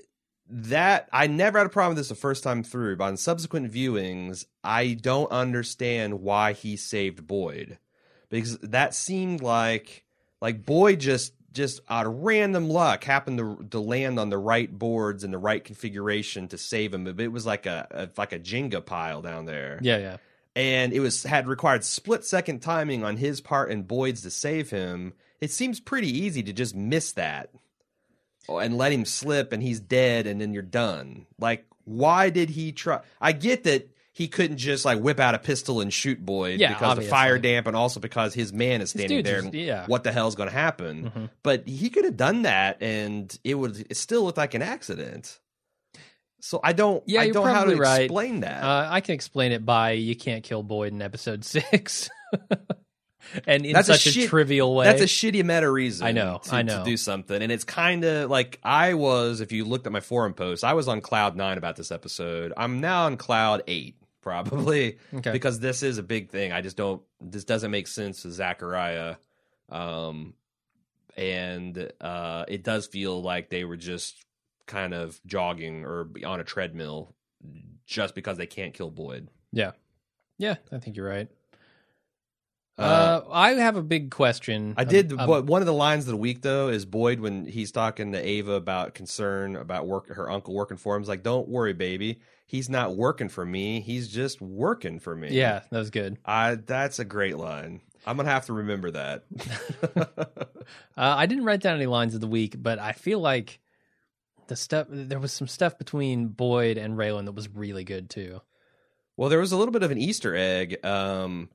[0.54, 3.72] that I never had a problem with this the first time through, but on subsequent
[3.72, 7.78] viewings, I don't understand why he saved Boyd.
[8.28, 10.04] Because that seemed like
[10.40, 14.70] like Boyd just just out of random luck happened to to land on the right
[14.70, 17.04] boards and the right configuration to save him.
[17.04, 20.16] But it was like a, a like a Jenga pile down there Yeah, yeah.
[20.54, 24.70] And it was had required split second timing on his part and Boyd's to save
[24.70, 25.14] him.
[25.40, 27.50] It seems pretty easy to just miss that
[28.48, 31.26] Oh, and let him slip and he's dead and then you're done.
[31.38, 35.38] Like why did he try I get that he couldn't just like whip out a
[35.38, 38.90] pistol and shoot Boyd Yeah, because the fire damp and also because his man is
[38.90, 39.86] standing there just- yeah.
[39.86, 41.10] what the hell's going to happen.
[41.10, 41.30] Mhm.
[41.42, 45.38] But he could have done that and it would it still look like an accident.
[46.44, 48.02] So I don't Yeah, I don't know how to right.
[48.02, 48.64] explain that.
[48.64, 52.11] Uh, I can explain it by you can't kill Boyd in episode six,
[53.46, 54.87] and in That's a such a, shit- trivial way.
[54.87, 56.05] That's a shitty meta reason.
[56.05, 56.81] I know, to, I know.
[56.81, 59.40] to do something, and it's kind of like I was.
[59.40, 62.52] If you looked at my forum post, I was on cloud nine about this episode.
[62.57, 65.31] I'm now on cloud eight, probably okay.
[65.31, 66.50] because this is a big thing.
[66.50, 67.02] I just don't.
[67.20, 69.14] This doesn't make sense to Zachariah,
[69.70, 70.35] um,
[71.16, 74.24] and uh, it does feel like they were just
[74.66, 77.14] kind of jogging or on a treadmill
[77.87, 79.29] just because they can't kill Boyd.
[79.53, 79.72] yeah,
[80.38, 80.57] yeah.
[80.70, 81.29] I think you're right.
[82.79, 84.75] Uh, I have a big question.
[84.79, 87.44] I did, Um, but one of the lines of the week though is Boyd when
[87.44, 91.03] he's talking to Ava about concern about work, her uncle working for him.
[91.03, 92.20] He's like, "Don't worry, baby.
[92.46, 93.81] He's not working for me.
[93.81, 96.16] He's just working for me." yeah, that was good.
[96.25, 97.83] I that's a great line.
[98.07, 99.25] I'm gonna have to remember that.
[100.96, 103.59] Uh, I didn't write down any lines of the week, but I feel like
[104.52, 108.40] the stuff there was some stuff between Boyd and Raylan that was really good too.
[109.16, 110.84] well, there was a little bit of an Easter egg.
[110.84, 111.48] Um,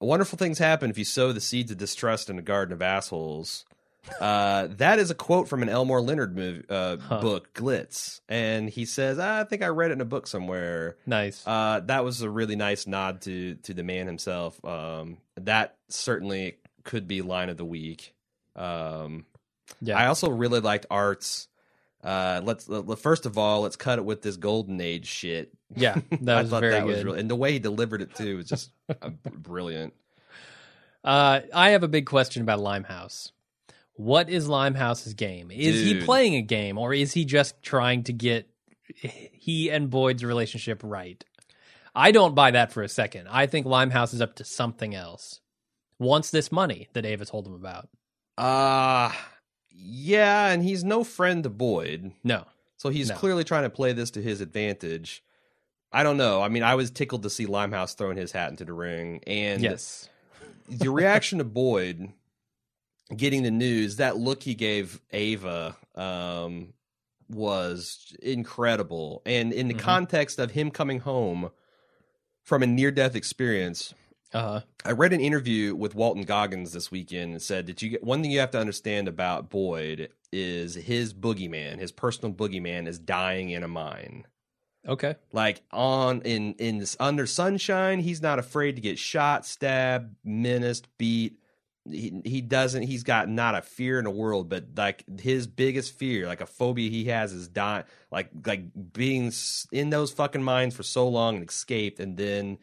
[0.00, 3.64] wonderful things happen if you sow the seeds of distrust in a garden of assholes.
[4.20, 7.20] Uh, that is a quote from an Elmore Leonard movie, uh, Huh.
[7.20, 11.42] book, Glitz, and he says, "I think I read it in a book somewhere." Nice.
[11.46, 14.64] Uh, that was a really nice nod to to the man himself.
[14.64, 18.14] Um, that certainly could be line of the week.
[18.56, 19.26] Um,
[19.82, 19.98] yeah.
[19.98, 21.47] I also really liked Art's.
[22.02, 25.52] Uh, let's let- first of all, let's cut it with this golden age shit.
[25.74, 26.94] yeah, that I was thought very that good.
[26.96, 29.94] was really, and the way he delivered it too was just uh, brilliant.
[31.04, 33.32] Uh, I have a big question about Limehouse.
[33.94, 35.50] What is Limehouse's game?
[35.50, 38.48] Is he playing a game, or is he just trying to get
[38.94, 41.22] he and Boyd's relationship right?
[41.96, 43.26] I don't buy that for a second.
[43.28, 45.40] I think Limehouse is up to something else.
[45.98, 47.88] Wants this money that Ava told him about.
[48.36, 49.10] Uh
[49.80, 52.12] yeah, and he's no friend to Boyd.
[52.24, 52.44] No,
[52.76, 53.16] So he's No.
[53.16, 55.22] clearly trying to play this to his advantage.
[55.90, 56.42] I don't know.
[56.42, 59.62] I mean, I was tickled to see Limehouse throwing his hat into the ring, and
[59.62, 60.08] yes,
[60.68, 62.12] the reaction to Boyd
[63.16, 66.74] getting the news, that look he gave Ava, um,
[67.30, 69.22] was incredible.
[69.24, 69.78] And in the Mhm.
[69.78, 71.50] context of him coming home
[72.42, 73.94] from a near-death experience,
[74.34, 78.04] uh, I read an interview with Walton Goggins this weekend and said that you get
[78.04, 82.98] one thing you have to understand about Boyd is his boogeyman, his personal boogeyman, is
[82.98, 84.26] dying in a mine.
[84.86, 90.14] okay, Like on in in this under sunshine, he's not afraid to get shot, stabbed,
[90.24, 91.38] menaced, beat.
[91.90, 92.82] He he doesn't.
[92.82, 96.46] He's got not a fear in the world, but like his biggest fear, like a
[96.46, 97.84] phobia he has, is dying.
[98.10, 99.32] Like like being
[99.72, 102.58] in those fucking mines for so long and escaped, and then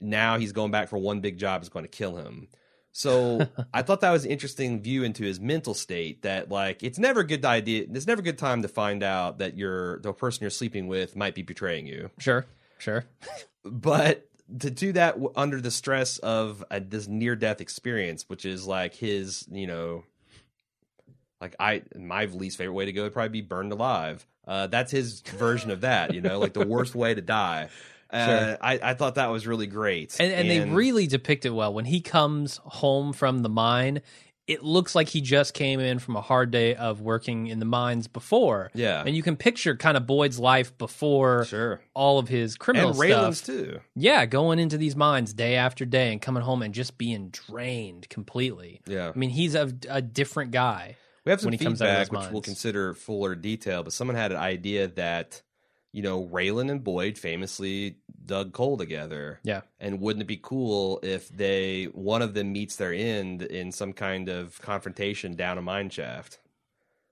[0.00, 2.48] now he's going back for one big job is going to kill him.
[2.92, 6.22] So I thought that was an interesting view into his mental state.
[6.22, 7.86] That like it's never a good idea.
[7.92, 11.16] It's never a good time to find out that your the person you're sleeping with
[11.16, 12.10] might be betraying you.
[12.18, 12.46] sure,
[12.78, 13.04] sure.
[13.64, 14.26] But
[14.60, 18.66] to do that w- under the stress of a, this near death experience, which is
[18.66, 20.04] like his, you know,
[21.40, 24.26] like I my least favorite way to go would probably be burned alive.
[24.46, 27.68] Uh, that's his version of that, you know, like the worst way to die.
[28.10, 28.58] Uh, Sure.
[28.60, 31.74] I, I thought that was really great, And, and they really depict it well.
[31.74, 34.00] When he comes home from the mine,
[34.46, 37.66] it looks like he just came in from a hard day of working in the
[37.66, 38.70] mines before.
[38.72, 42.90] yeah, And you can picture kind of Boyd's life before sure, all of his criminal
[42.92, 43.56] and Raylan's stuff.
[43.56, 43.80] too.
[43.94, 48.08] Yeah, going into these mines day after day and coming home and just being drained
[48.08, 48.80] completely.
[48.86, 50.96] Yeah, I mean, he's a, a different guy.
[51.26, 53.82] we have some when he comes out of feedback those which we'll consider fuller detail.
[53.82, 55.42] But someone had an idea that
[55.92, 59.40] you know, Raylan and Boyd famously dug coal together.
[59.42, 59.62] Yeah.
[59.80, 63.92] And wouldn't it be cool if they one of them meets their end in some
[63.92, 66.38] kind of confrontation down a mine shaft?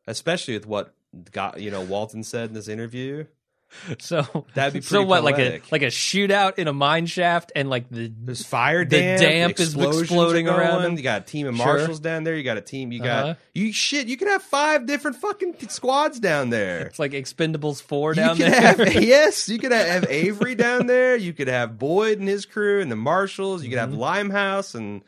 [0.07, 0.95] Especially with what
[1.33, 3.25] got you know Walton said in this interview.
[3.99, 7.69] So That'd be so what like a like a shootout in a mine shaft and
[7.69, 10.97] like the There's fire The damp, is exploding around them.
[10.97, 11.67] You got a team of Sure.
[11.67, 12.35] marshals down there.
[12.37, 12.93] You got a team.
[12.93, 13.35] You got Uh-huh.
[13.55, 14.07] you shit.
[14.07, 16.87] You could have five different fucking squads down there.
[16.87, 18.51] it's like Expendables four down there.
[18.61, 21.17] have yes, you could have Avery down there.
[21.17, 23.63] You could have Boyd and his crew and the marshals.
[23.63, 23.91] You could Mm-hmm.
[23.93, 25.03] have Limehouse and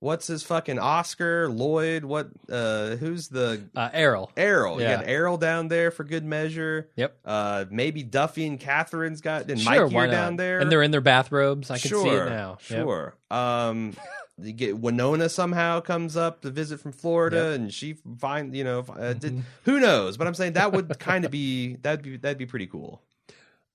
[0.00, 2.04] what's his fucking Oscar Lloyd.
[2.04, 2.28] What?
[2.50, 4.30] uh Who's the uh, Errol.
[4.36, 4.76] Errol?
[4.80, 4.96] You Yeah.
[4.96, 6.88] got Errol down there for good measure.
[6.96, 7.16] Yep.
[7.24, 10.82] Uh Maybe Duffy and Katherine's got and Sure, Mikey why are down there, and they're
[10.82, 11.70] in their bathrobes.
[11.70, 12.58] I can sure, see it now.
[12.68, 12.78] Yep.
[12.84, 13.14] Sure.
[13.30, 13.94] Um,
[14.42, 17.54] you get Winona somehow comes up to visit from Florida, Yep.
[17.60, 19.42] and she find you know uh, did, Mhm.
[19.64, 20.16] who knows?
[20.16, 23.00] But I'm saying that would kind of be that'd be that'd be pretty cool.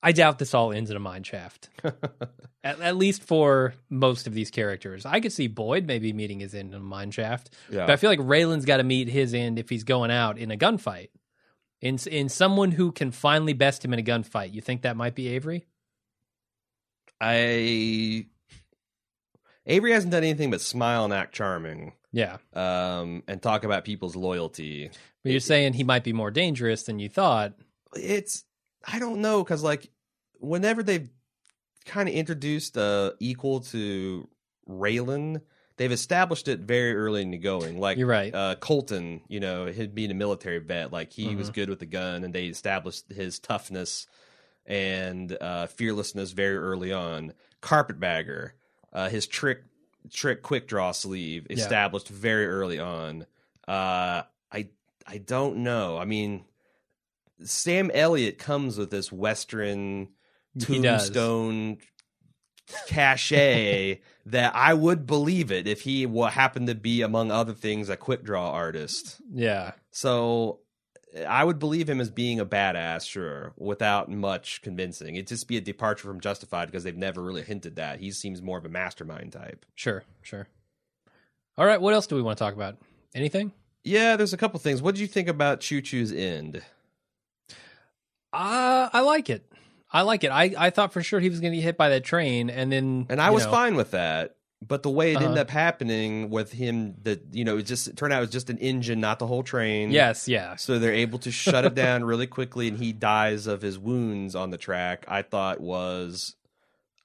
[0.02, 1.70] I doubt this all ends in a mine shaft.
[2.64, 5.06] at, at least for most of these characters.
[5.06, 7.50] I could see Boyd maybe meeting his end in a mine shaft.
[7.70, 7.86] Yeah.
[7.86, 10.52] But I feel like Raylan's got to meet his end if he's going out in
[10.52, 11.10] a gunfight.
[11.82, 14.54] In in someone who can finally best him in a gunfight.
[14.54, 15.66] You think that might be Avery?
[17.22, 18.26] I
[19.66, 22.38] Avery hasn't done anything but smile and act charming, Yeah.
[22.54, 24.90] um, and talk about people's loyalty.
[25.24, 27.54] But you're saying he might be more dangerous than you thought.
[27.96, 28.46] It's
[28.86, 29.90] I don't know because like
[30.40, 31.10] whenever they've
[31.86, 34.28] kind of introduced uh equal to
[34.70, 35.42] Raylan,
[35.78, 37.80] they've established it very early in the going.
[37.80, 38.34] Like You're right.
[38.34, 41.38] uh, Colton, you know, him being a military vet, like he Mm-hmm.
[41.38, 44.06] was good with the gun, and they established his toughness
[44.66, 47.34] and uh, fearlessness very early on.
[47.62, 48.54] Carpetbagger,
[48.94, 49.64] uh, his trick
[50.12, 51.56] trick quick draw sleeve Yeah.
[51.58, 53.26] established very early on.
[53.68, 54.70] Uh, I
[55.08, 55.98] I don't know.
[55.98, 56.46] I mean,
[57.44, 60.10] Sam Elliott comes with this Western
[60.60, 61.78] tombstone
[62.88, 67.98] cachet that I would believe it if he happened to be, among other things, a
[67.98, 69.22] quick draw artist.
[69.32, 69.72] Yeah.
[69.92, 70.60] So
[71.28, 75.16] I would believe him as being a badass, sure, without much convincing.
[75.16, 78.00] It'd just be a departure from Justified because they've never really hinted that.
[78.00, 79.66] He seems more of a mastermind type.
[79.76, 80.04] Sure.
[80.22, 80.48] Sure.
[81.58, 81.82] All right.
[81.82, 82.78] What else do we want to talk about?
[83.16, 83.52] Anything?
[83.84, 84.82] Yeah, there's a couple things.
[84.82, 86.62] What did you think about Choo Choo's end?
[88.34, 89.46] Uh, I like it.
[89.92, 90.30] I like it.
[90.30, 92.72] I, I thought for sure he was going to get hit by that train, and
[92.72, 94.36] then And I was know, fine with that.
[94.62, 95.42] But the way it ended Uh-huh.
[95.42, 98.50] up happening with him, that you know, it just it turned out it was just
[98.50, 99.90] an engine, not the whole train.
[99.92, 103.62] Yes, yeah, So they're able to shut it down really quickly, and he dies of
[103.62, 105.06] his wounds on the track.
[105.08, 106.36] I thought was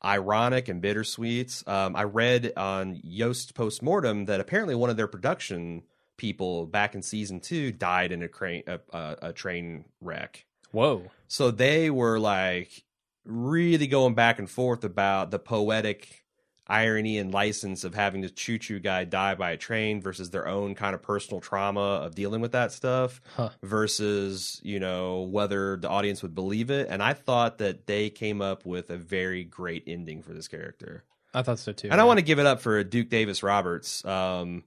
[0.05, 1.62] ironic and bittersweet.
[1.66, 5.83] Um, I read on Yost postmortem that apparently one of their production
[6.16, 10.45] people back in season two died in a crane a, a, a train wreck.
[10.75, 11.11] Whoa.
[11.29, 12.85] So they were like
[13.25, 16.25] really going back and forth about the poetic
[16.66, 20.49] irony and license of having the choo choo guy die by a train versus their
[20.49, 23.51] own kind of personal trauma of dealing with that stuff Huh.
[23.62, 26.89] versus, you know, whether the audience would believe it.
[26.89, 31.05] And I thought that they came up with a very great ending for this character.
[31.35, 31.89] I thought so too.
[31.91, 34.05] And I want to give it up for Duke Davis Roberts.
[34.05, 34.64] Um,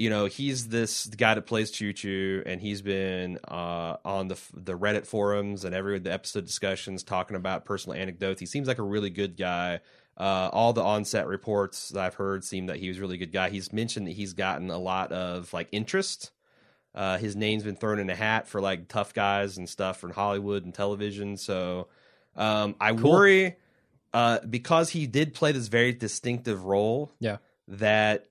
[0.00, 4.38] you know, he's this guy that plays Choo Choo, and he's been uh, on the
[4.54, 8.40] the Reddit forums and every the episode discussions talking about personal anecdotes.
[8.40, 9.80] He seems like a really good guy.
[10.16, 13.30] Uh, all the onset reports that I've heard seem that he was a really good
[13.30, 13.50] guy.
[13.50, 16.30] He's mentioned that he's gotten a lot of like interest.
[16.94, 20.12] Uh, his name's been thrown in a hat for like tough guys and stuff from
[20.12, 21.36] Hollywood and television.
[21.36, 21.88] So
[22.36, 23.10] um, I Cool.
[23.12, 23.56] worry
[24.14, 27.36] uh, because he did play this very distinctive role Yeah.
[27.68, 28.29] that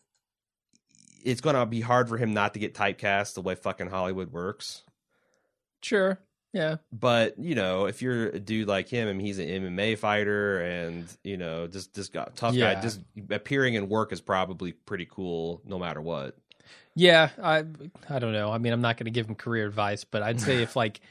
[1.23, 4.31] it's going to be hard for him not to get typecast the way fucking Hollywood
[4.31, 4.83] works.
[5.81, 6.19] Sure.
[6.53, 6.77] Yeah.
[6.91, 11.05] But you know, if you're a dude like him, mean, he's an MMA fighter, and
[11.23, 12.73] you know, just just got tough Yeah.
[12.73, 12.81] guy.
[12.81, 16.35] Just appearing in work is probably pretty cool, no matter what.
[16.95, 17.29] Yeah.
[17.41, 17.65] I
[18.09, 18.51] I don't know.
[18.51, 21.01] I mean, I'm not going to give him career advice, but I'd say if like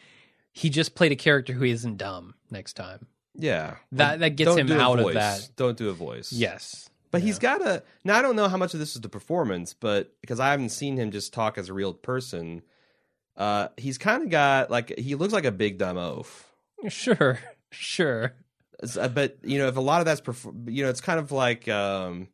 [0.53, 3.07] he just played a character who isn't dumb next time.
[3.41, 5.15] Yeah, That- that gets him out of voice.
[5.15, 5.51] that.
[5.55, 6.33] Don't do a voice.
[6.33, 6.88] Yes.
[7.11, 7.27] But Yeah.
[7.27, 7.83] he's got a.
[8.05, 10.71] Now I don't know how much of this is the performance, but because I haven't
[10.71, 12.63] seen him just talk as a real person,
[13.37, 16.53] uh, he's kind of got like he looks like a big dumb oaf.
[16.89, 17.39] Sure.
[17.71, 18.33] Sure.
[18.99, 20.23] Uh, But you know, if a lot of that's
[20.67, 22.29] you know, it's kind of like um,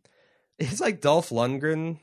[0.61, 1.99] it's like Dolph Lundgren.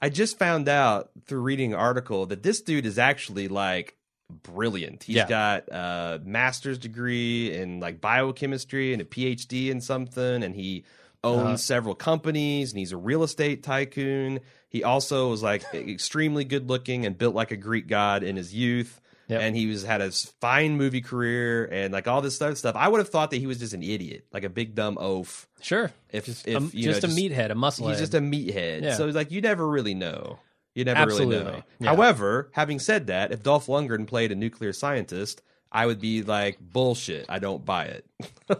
[0.00, 3.96] I just found out through reading an article that this dude is actually like
[4.28, 5.04] brilliant.
[5.04, 5.28] He's Yeah.
[5.28, 10.84] got a master's degree in like biochemistry and a PhD in something, and he
[11.24, 11.56] owns Uh-huh.
[11.56, 14.40] several companies and he's a real estate tycoon.
[14.68, 18.54] He also was like extremely good looking and built like a Greek god in his
[18.54, 18.98] youth.
[19.28, 19.40] Yep.
[19.40, 22.74] and he was had a fine movie career and like all this other stuff.
[22.76, 25.48] I would have thought that he was just an idiot, like a big dumb oaf.
[25.62, 25.90] Sure.
[26.10, 27.88] If Just, if just know, a meathead, a muscle.
[27.88, 28.82] he's just a meathead.
[28.82, 28.94] Yeah.
[28.96, 30.38] So like you never really know.
[30.74, 31.52] You never really Absolutely.
[31.52, 31.62] know.
[31.78, 31.90] Yeah.
[31.94, 36.58] However, having said that, if Dolph Lundgren played a nuclear scientist, I would be like
[36.60, 37.24] bullshit.
[37.30, 38.04] I don't buy it.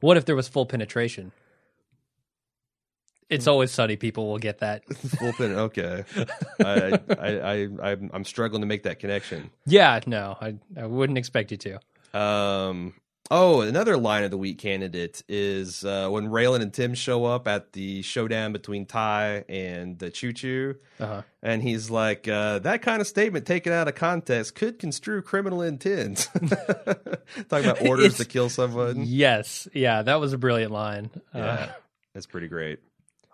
[0.00, 1.32] What if there was full penetration?
[3.28, 3.96] It's always sunny.
[3.96, 4.84] People will get that.
[4.94, 5.32] Full.
[5.40, 6.04] Okay.
[6.64, 7.28] I, I,
[7.80, 9.50] I, I'm, I'm struggling to make that connection.
[9.66, 12.18] Yeah, no, I, I wouldn't expect you to.
[12.18, 12.94] Um.
[13.28, 17.48] Oh, another line of the week candidate is uh, when Raylan and Tim show up
[17.48, 21.22] at the showdown between Ty and the Choo Choo, Uh-huh.
[21.42, 25.60] and he's like, uh, "That kind of statement taken out of context could construe criminal
[25.62, 26.28] intent."
[27.48, 29.02] Talking about orders It's- to kill someone.
[29.04, 31.10] Yes, yeah, that was a brilliant line.
[31.34, 31.72] Uh, Yeah,
[32.14, 32.78] that's pretty great.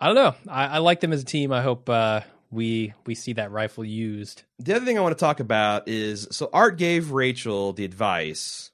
[0.02, 0.34] I don't know.
[0.48, 1.52] I, I like them as a team.
[1.52, 4.42] I hope uh, we we see that rifle used.
[4.58, 8.72] The other thing I want to talk about is so Art gave Rachel the advice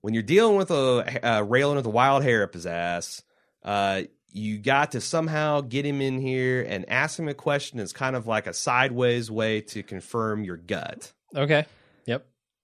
[0.00, 3.22] when you're dealing with a uh, Raylan with a wild hair up his ass,
[3.64, 7.80] uh, you got to somehow get him in here and ask him a question.
[7.80, 11.12] It's kind of like a sideways way to confirm your gut.
[11.34, 11.66] Okay.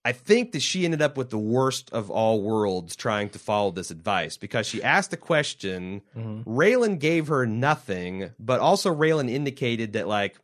[0.05, 3.71] I think that she ended up with the worst of all worlds trying to follow
[3.71, 6.03] this advice because she asked a question.
[6.15, 6.45] Mhm.
[6.45, 10.39] Raylan gave her nothing, but also Raylan indicated that like "Uh,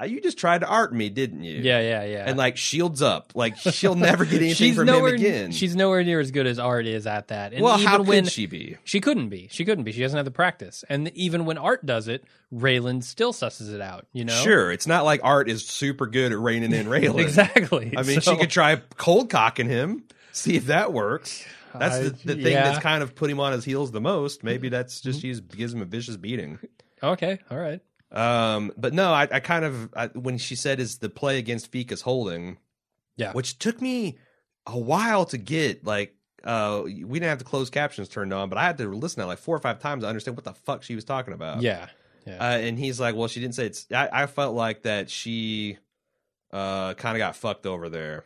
[0.00, 1.60] Uh, you just tried to art me, didn't you?
[1.60, 2.24] Yeah, yeah, yeah.
[2.26, 3.32] and like shields up.
[3.34, 5.10] Like she'll never get anything she's from nowhere.
[5.10, 5.50] him again.
[5.52, 7.52] She's nowhere near as good as Art is at that.
[7.52, 8.78] And well, how could when she be?
[8.84, 9.92] she couldn't be, she couldn't be.
[9.92, 10.82] She doesn't have the practice.
[10.88, 14.06] And even when Art does it, Raylan still susses it out.
[14.12, 14.34] You know.
[14.34, 17.20] Sure, it's not like Art is super good at reining in Raylan.
[17.20, 17.94] Exactly.
[17.96, 21.44] I mean, So- she could try cold cocking him, see if that works.
[21.74, 22.64] That's the, the thing yeah.
[22.64, 24.42] that's kind of put him on his heels the most.
[24.42, 24.72] Maybe mm-hmm.
[24.72, 25.28] that's just mm-hmm.
[25.28, 26.58] she just gives him a vicious beating.
[27.02, 27.38] Okay.
[27.50, 27.80] All right.
[28.12, 31.72] Um, but no, I, I kind of I, when she said is the play against
[31.72, 32.58] Fekus holding,
[33.16, 33.32] Yeah.
[33.32, 34.18] which took me
[34.66, 35.84] a while to get.
[35.84, 39.20] Like, uh, we didn't have the closed captions turned on, but I had to listen
[39.20, 41.32] to it like four or five times to understand what the fuck she was talking
[41.34, 41.62] about.
[41.62, 41.88] Yeah.
[42.26, 42.36] Yeah.
[42.38, 45.78] Uh, and he's like, "Well, she didn't say it's." I, I felt like that she,
[46.52, 48.24] uh, kind of got fucked over there.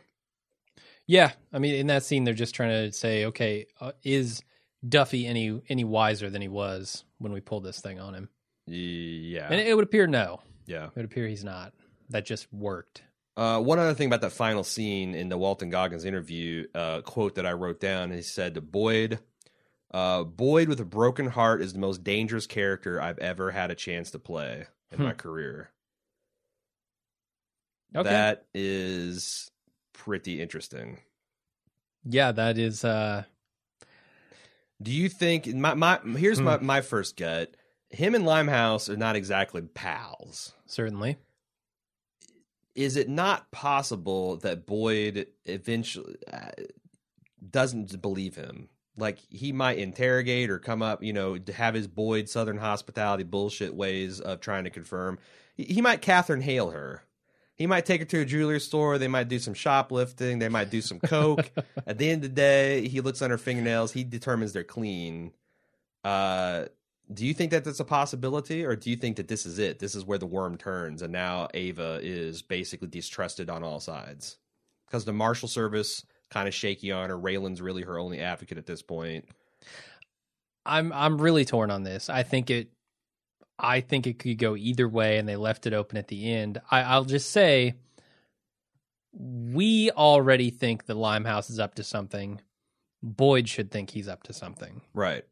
[1.07, 4.43] Yeah, I mean, in that scene, they're just trying to say, okay, uh, is
[4.87, 8.29] Duffy any any wiser than he was when we pulled this thing on him?
[8.67, 10.41] Yeah, And it would appear no.
[10.65, 10.85] yeah.
[10.87, 11.73] It would appear he's not.
[12.09, 13.01] That just worked.
[13.37, 17.35] Uh, one other thing about that final scene in the Walton Goggins interview, uh, quote
[17.35, 19.19] that I wrote down, he said, "Boyd,
[19.91, 23.75] uh, Boyd with a broken heart is the most dangerous character I've ever had a
[23.75, 25.03] chance to play in Hmm.
[25.03, 25.69] my career."
[27.95, 28.09] Okay.
[28.09, 29.49] That is
[29.93, 30.99] pretty interesting.
[32.03, 32.83] yeah, that is.
[32.83, 33.23] uh
[34.81, 36.45] Do you think my my here's Hmm.
[36.45, 37.55] my my first gut?
[37.89, 40.53] Him and Limehouse are not exactly pals.
[40.65, 41.17] Certainly.
[42.75, 46.51] Is it not possible that Boyd eventually uh,
[47.49, 48.69] doesn't believe him?
[48.97, 53.23] Like he might interrogate or come up, you know, to have his Boyd Southern hospitality
[53.23, 55.17] bullshit ways of trying to confirm.
[55.55, 57.03] He, he might Katherine Hale her.
[57.55, 58.99] He might take her to a jewelry store.
[58.99, 60.37] They might do some shoplifting.
[60.37, 61.49] They might do some coke.
[61.87, 63.91] At the end of the day, he looks on her fingernails.
[63.91, 65.31] He determines they're clean.
[66.03, 66.65] Uh,
[67.11, 69.79] do you think that that's a possibility, or do you think that this is it?
[69.79, 74.37] This is where the worm turns, and now Ava is basically distrusted on all sides
[74.87, 77.17] because the Marshal Service kind of shaky on her.
[77.17, 79.25] Raylan's really her only advocate at this point.
[80.65, 82.09] I'm I'm really torn on this.
[82.09, 82.71] I think it
[83.57, 86.59] I think it could go either way and they left it open at the end.
[86.69, 87.75] I, I'll just say
[89.13, 92.41] we already think the Limehouse is up to something.
[93.01, 94.81] Boyd should think he's up to something.
[94.93, 95.23] Right.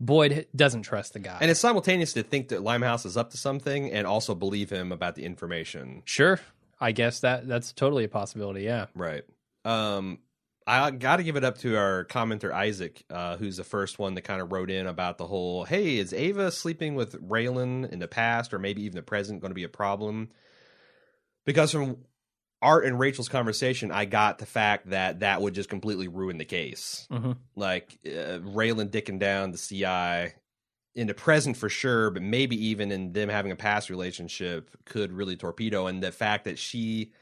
[0.00, 1.38] Boyd doesn't trust the guy.
[1.40, 4.92] And it's simultaneous to think that Limehouse is up to something and also believe him
[4.92, 6.02] about the information.
[6.06, 6.40] sure,
[6.80, 8.62] I guess that that's totally a possibility.
[8.62, 8.86] Yeah.
[8.94, 9.24] Right.
[9.64, 10.20] Um,
[10.66, 14.14] I got to give it up to our commenter Isaac, uh, who's the first one
[14.14, 15.64] that kind of wrote in about the whole.
[15.64, 19.50] Hey, is Ava sleeping with Raylan in the past or maybe even the present going
[19.50, 20.30] to be a problem?
[21.44, 21.98] Because from
[22.62, 26.44] Art and Rachel's conversation, I got the fact that that would just completely ruin the
[26.44, 27.06] case.
[27.10, 27.36] Mhm.
[27.56, 30.34] Like uh, Raylan dicking down the CI
[30.94, 35.12] in the present for sure, but maybe even in them having a past relationship could
[35.12, 35.86] really torpedo.
[35.86, 37.12] And the fact that she,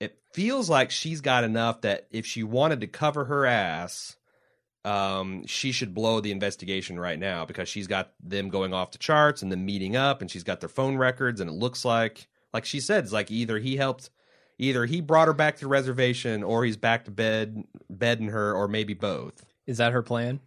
[0.00, 4.16] it feels like she's got enough that if she wanted to cover her ass,
[4.84, 8.98] um, she should blow the investigation right now because she's got them going off the
[8.98, 12.28] charts and them meeting up, and she's got their phone records, and it looks like,
[12.54, 14.08] like she said, it's like either he helped.
[14.58, 18.52] Either he brought her back to the reservation, or he's back to bed, bedding her,
[18.54, 19.44] or maybe both.
[19.66, 20.40] Is that her plan?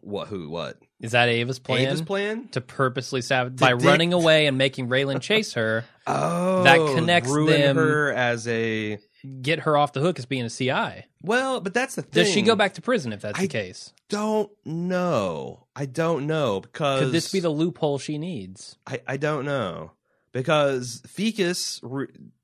[0.00, 0.28] What?
[0.28, 0.48] Who?
[0.48, 0.78] What?
[1.00, 1.86] Is that Ava's plan?
[1.86, 2.48] Ava's plan?
[2.52, 7.30] to purposely sabotage by dick- running away and making Raylan chase her, Oh, That connects
[7.30, 8.98] ruin them- her as a
[9.40, 11.04] get her off the hook as being a CI.
[11.22, 12.10] well, but that's the thing.
[12.24, 13.92] Does she go back to prison if that's I- the case?
[14.08, 15.66] Don't know.
[15.74, 18.76] I don't know because Could this be the loophole she needs?
[18.86, 19.92] I, I don't know
[20.32, 21.80] because Fekus,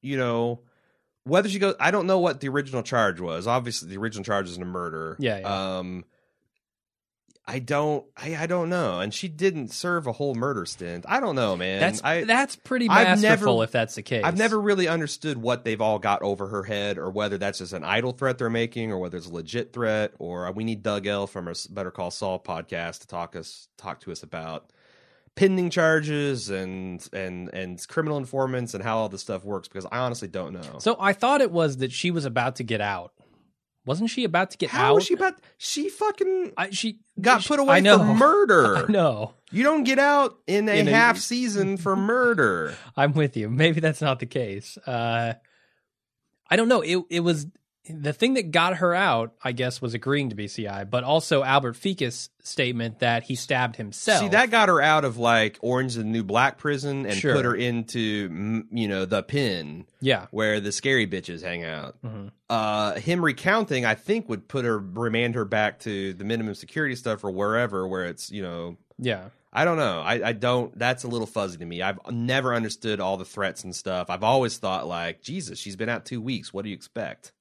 [0.01, 0.61] you know,
[1.25, 3.47] whether she goes, I don't know what the original charge was.
[3.47, 5.17] Obviously, the original charge is a murder.
[5.19, 5.79] Yeah, yeah.
[5.79, 6.05] Um,
[7.51, 11.07] I don't, I, I don't know, and she didn't serve a whole murder stint.
[11.09, 11.81] I don't know, man.
[11.81, 14.23] That's I, that's pretty I've masterful never- if that's the case.
[14.23, 17.73] I've never really understood what they've all got over her head, or whether that's just
[17.73, 20.13] an idle threat they're making, or whether it's a legit threat.
[20.19, 24.01] Or we need Doug L from our Better Call Saul podcast to talk us talk
[24.01, 24.71] to us about
[25.39, 29.69] pending charges and and and criminal informants and how all this stuff works.
[29.69, 30.79] Because I honestly don't know.
[30.81, 33.13] So I thought it was that she was about to get out.
[33.87, 34.87] Wasn't she about to get how out?
[34.87, 35.35] How was she about?
[35.57, 38.87] She fucking I, she got she- put away for murder.
[38.89, 39.35] No.
[39.51, 42.75] You don't get out in a In a- half season for murder.
[42.97, 43.49] I'm with you.
[43.49, 44.77] Maybe that's not the case.
[44.87, 45.35] Uh,
[46.51, 46.83] I don't know.
[46.83, 47.47] It it was
[47.91, 49.35] the thing that got her out.
[49.43, 54.21] I guess was agreeing to BCI, but also Albert Fekus' statement that he stabbed himself.
[54.21, 57.35] See, that got her out of like Orange is the New Black prison and Sure.
[57.35, 60.27] put her into you know the pin yeah.
[60.31, 61.97] where the scary bitches hang out.
[62.05, 62.31] Mhm.
[62.51, 66.95] Uh, him recounting, I think, would put her remand her back to the minimum security
[66.95, 68.77] stuff or wherever where it's you know.
[68.99, 69.29] Yeah.
[69.51, 70.03] I don't know.
[70.03, 70.79] I, I don't.
[70.79, 71.81] That's a little fuzzy to me.
[71.81, 74.11] I've never understood all the threats and stuff.
[74.11, 76.53] I've always thought like, Jesus, she's been out two weeks.
[76.53, 77.33] What do you expect?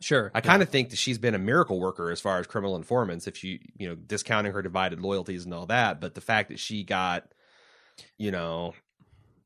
[0.00, 0.30] Sure.
[0.34, 3.26] I kind of think that she's been a miracle worker as far as criminal informants,
[3.26, 6.00] if you you know discounting her divided loyalties and all that.
[6.00, 7.32] But the fact that she got,
[8.16, 8.74] you know,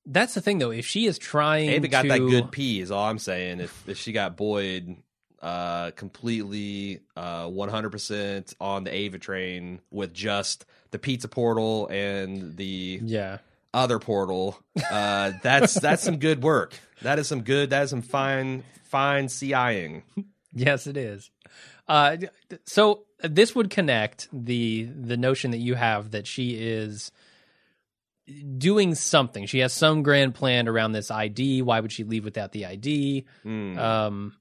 [0.05, 0.71] That's the thing, though.
[0.71, 3.61] If she is trying Ava got to, that good P is all I'm saying.
[3.61, 4.97] If if she got Boyd
[5.41, 13.01] uh completely uh 100% on the Ava train with just the pizza portal and the
[13.03, 13.39] yeah.
[13.75, 14.59] other portal,
[14.91, 16.79] uh that's that's some good work.
[17.01, 20.03] That is some good that is some fine fine CIing.
[20.55, 21.31] Yes, it is.
[21.89, 22.17] Uh,
[22.67, 27.11] so this would connect the the notion that you have that she is
[28.59, 29.47] doing something.
[29.47, 31.63] She has some grand plan around this ID.
[31.63, 33.25] Why would she leave without the ID?
[33.45, 33.77] Mm.
[33.79, 34.37] Um,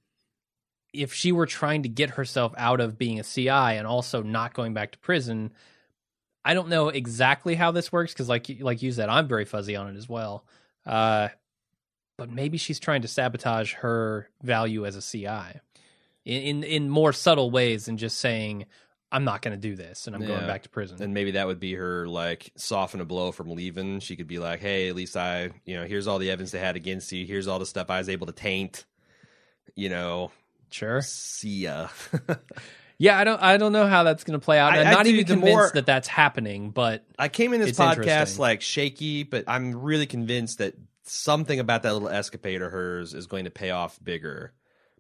[0.93, 4.53] if she were trying to get herself out of being a CI and also not
[4.53, 5.51] going back to prison,
[6.43, 9.45] I don't know exactly how this works because, like you- like you said, I'm very
[9.45, 10.45] fuzzy on it as well.
[10.86, 11.30] Uh,
[12.18, 15.59] but maybe she's trying to sabotage her value as a CI
[16.26, 18.65] in in, in more subtle ways than just saying,
[19.11, 21.01] "I'm not going to do this" and I'm going back to prison.
[21.01, 23.99] and maybe that would be her like soften a blow from leaving.
[23.99, 26.59] She could be like, "Hey, at least I, you know, here's all the evidence they
[26.59, 27.26] had against you.
[27.26, 28.86] Here's all the stuff I was able to taint.
[29.76, 30.32] You know,
[30.69, 31.01] sure.
[31.01, 31.88] see ya."
[32.97, 34.74] Yeah, I don't I don't know how that's going to play out.
[34.74, 37.59] I- I'm I not do- even convinced more- that that's happening, but I came in
[37.59, 42.72] this podcast like shaky, but I'm really convinced that something about that little escapade of
[42.72, 44.53] hers is going to pay off bigger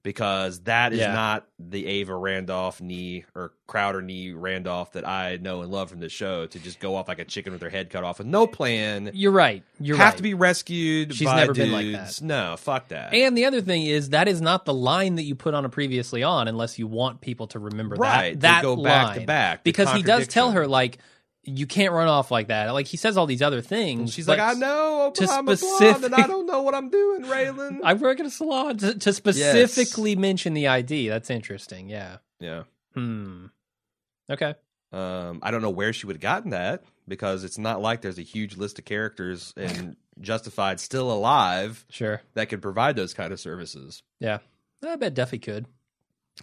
[0.03, 1.13] because that is Yeah.
[1.13, 5.99] not the Ava Randolph knee or Crowder knee Randolph that I know and love from
[5.99, 8.27] this show to just go off like a chicken with her head cut off with
[8.27, 9.11] no plan.
[9.13, 9.63] you're right.
[9.79, 10.17] You're have right.
[10.17, 11.13] to be rescued.
[11.15, 12.21] She's by never been like that.
[12.21, 13.13] No, fuck that.
[13.13, 15.69] And the other thing is that is not the line that you put on a
[15.69, 19.63] previously on unless you want people to remember Right, that that go back to back,
[19.63, 20.97] because he does tell her like
[21.43, 22.71] you can't run off like that.
[22.71, 23.99] Like he says all these other things.
[23.99, 26.89] And she's like, I know, to I'm a blonde, and I don't know what I'm
[26.89, 27.79] doing, Raylan.
[27.83, 31.09] I work at a salon to, to specifically mention the ID.
[31.09, 31.89] That's interesting.
[31.89, 32.17] Yeah.
[32.39, 32.63] yeah.
[32.93, 33.47] Hmm.
[34.29, 34.53] Okay.
[34.93, 38.19] Um, I don't know where she would have gotten that because it's not like there's
[38.19, 42.21] a huge list of characters and Justified still alive Sure.
[42.35, 44.03] that could provide those kind of services.
[44.19, 44.39] Yeah.
[44.85, 45.65] I bet Duffy could.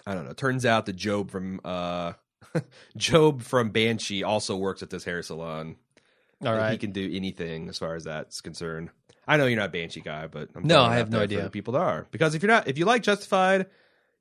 [0.07, 0.33] I don't know.
[0.33, 2.15] Turns out that Job from uh,
[2.97, 5.77] Job from Banshee also works at this hair salon.
[6.45, 6.73] All right.
[6.73, 8.91] he can do anything as far as that's concerned.
[9.27, 11.51] I know you're not a Banshee guy, but I'm No, I have no idea.
[11.51, 13.67] people that are because if you're not, if you like Justified,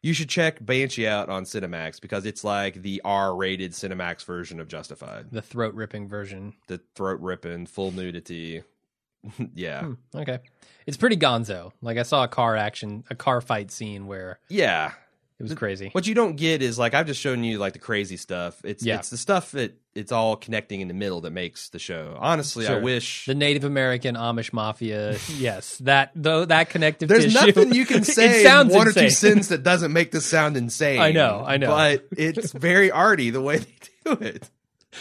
[0.02, 4.68] you should check Banshee out on Cinemax because it's like the R-rated Cinemax version of
[4.68, 5.28] Justified.
[5.32, 6.54] the throat ripping version.
[6.68, 8.64] The throat ripping, full nudity.
[9.54, 9.94] yeah, Hmm.
[10.16, 10.40] Okay.
[10.86, 11.72] It's pretty gonzo.
[11.82, 14.92] Like I saw a car action, a car fight scene where yeah.
[15.40, 15.90] It was crazy.
[15.92, 18.60] What you don't get is like I've just shown you like the crazy stuff.
[18.64, 18.96] It's Yeah.
[18.98, 22.16] it's the stuff that it's all connecting in the middle that makes the show.
[22.20, 25.18] Honestly, I wish The Native American Amish mafia.
[25.38, 27.46] yes, that though that connective There's tissue.
[27.46, 30.58] nothing you can say sounds in one or two sins that doesn't make this sound
[30.58, 31.00] insane.
[31.02, 31.68] I know, I know.
[31.68, 33.76] But it's very arty the way they
[34.06, 34.50] do it.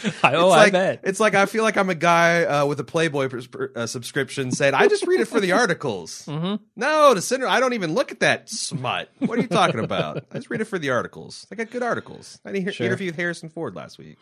[0.23, 0.99] I- oh, it's I like, bet.
[1.03, 3.85] It's like I feel like I'm a guy uh, with a Playboy pers- per- uh,
[3.87, 6.23] subscription saying, I just read it for the articles.
[6.27, 6.59] Mhm.
[6.75, 9.09] No, the center, I don't even look at that smut.
[9.19, 10.25] What are you talking about?
[10.31, 11.47] I just read it for the articles.
[11.51, 12.39] I got good articles.
[12.45, 12.85] I Sure.
[12.87, 14.17] interviewed Harrison Ford last week.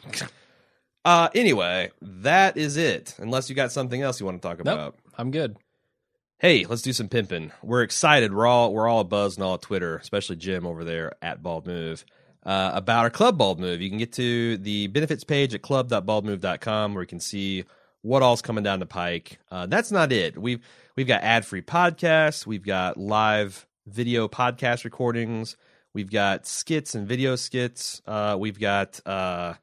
[1.03, 3.15] Uh, anyway, that is it.
[3.19, 4.95] Unless you got something else you want to talk Nope, about.
[5.17, 5.57] I'm good.
[6.39, 7.51] Hey, let's do some pimping.
[7.63, 8.33] We're excited.
[8.33, 12.03] We're all we're all buzzed and all Twitter, especially Jim over there at Bald Move,
[12.45, 13.81] uh, about our club Bald Move.
[13.81, 17.65] You can get to the benefits page at club.baldmove.com where you can see
[18.01, 19.39] what all's coming down the pike.
[19.49, 20.37] Uh, that's not it.
[20.37, 20.59] We've
[20.95, 22.45] we've got ad free podcasts.
[22.45, 25.57] We've got live video podcast recordings.
[25.93, 28.01] We've got skits and video skits.
[28.05, 29.53] Uh, we've got uh,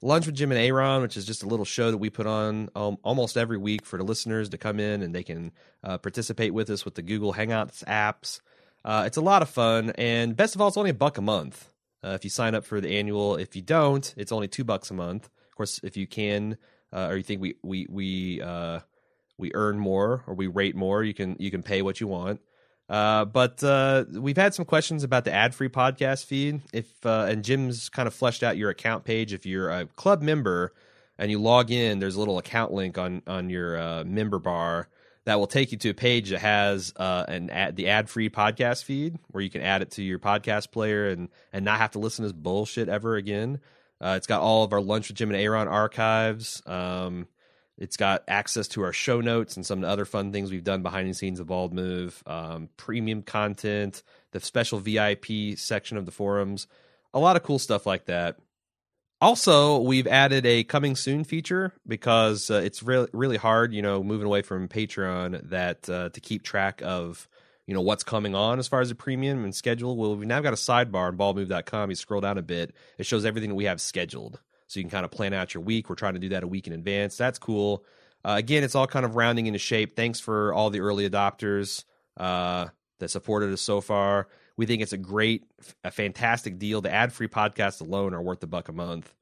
[0.00, 2.70] Lunch with Jim and Aaron, which is just a little show that we put on
[2.74, 6.54] um, almost every week for the listeners to come in and they can uh, participate
[6.54, 8.40] with us with the Google Hangouts apps.
[8.82, 11.20] Uh, it's a lot of fun, and best of all, it's only a buck a
[11.20, 11.69] month
[12.04, 13.36] uh, if you sign up for the annual.
[13.36, 15.26] If you don't, it's only two bucks a month.
[15.48, 16.56] Of course, if you can
[16.92, 18.80] uh, or you think we we we uh,
[19.38, 22.40] we earn more or we rate more, you can you can pay what you want.
[22.88, 26.60] Uh, but uh, we've had some questions about the ad-free podcast feed.
[26.72, 29.32] If uh, and Jim's kind of fleshed out your account page.
[29.32, 30.72] If you're a club member
[31.16, 34.88] and you log in, there's a little account link on on your uh, member bar
[35.26, 38.84] that will take you to a page that has uh, an ad, the ad-free podcast
[38.84, 41.98] feed where you can add it to your podcast player and and not have to
[41.98, 43.60] listen to this bullshit ever again.
[44.00, 46.62] Uh, it's got all of our lunch with Jim and Aaron archives.
[46.66, 47.28] Um,
[47.76, 50.64] it's got access to our show notes and some of the other fun things we've
[50.64, 54.02] done behind the scenes of Bald Move, um, premium content,
[54.32, 56.66] the special VIP section of the forums,
[57.14, 58.36] a lot of cool stuff like that.
[59.20, 64.02] Also, we've added a coming soon feature because uh, it's really really hard, you know,
[64.02, 67.28] moving away from Patreon that uh, to keep track of
[67.66, 69.96] you know what's coming on as far as the premium and schedule.
[69.96, 71.90] Well, we've now got a sidebar on baldmove.com.
[71.90, 74.90] You scroll down a bit, it shows everything that we have scheduled so you can
[74.90, 75.90] kind of plan out your week.
[75.90, 77.16] We're trying to do that a week in advance.
[77.16, 77.84] That's cool.
[78.24, 79.96] Uh, again, it's all kind of rounding into shape.
[79.96, 81.84] Thanks for all the early adopters
[82.16, 82.66] uh,
[83.00, 84.28] that supported us so far.
[84.56, 85.44] We think it's a great,
[85.84, 86.80] a fantastic deal.
[86.80, 89.14] The ad free podcasts alone are worth a buck a month.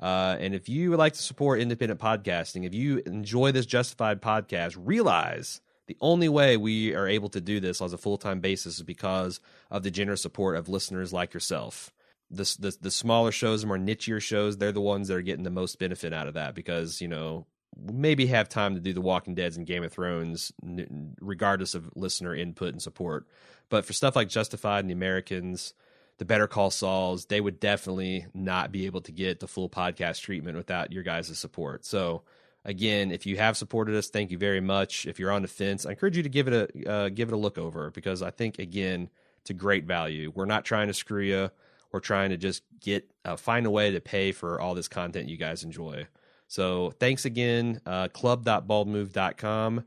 [0.00, 4.20] Uh, and if you would like to support independent podcasting, if you enjoy this Justified
[4.20, 8.40] podcast, realize the only way we are able to do this on a full time
[8.40, 11.92] basis is because of the generous support of listeners like yourself
[12.30, 15.44] the, the the smaller shows, the more nichier shows, they're the ones that are getting
[15.44, 19.00] the most benefit out of that because you know maybe have time to do the
[19.00, 20.52] Walking Dead's and Game of Thrones,
[21.20, 23.26] regardless of listener input and support.
[23.68, 25.74] But for stuff like Justified and the Americans,
[26.18, 30.20] the Better Call Sauls, they would definitely not be able to get the full podcast
[30.20, 31.84] treatment without your guys' support.
[31.84, 32.22] So
[32.64, 35.06] again, if you have supported us, thank you very much.
[35.06, 37.34] If you're on the fence, I encourage you to give it a uh, give it
[37.34, 39.10] a look over because I think again,
[39.40, 40.32] it's a great value.
[40.34, 41.50] We're not trying to screw you.
[41.92, 45.28] We're trying to just get uh, find a way to pay for all this content
[45.28, 46.06] you guys enjoy.
[46.48, 49.84] So thanks again, uh, club.baldmove.com.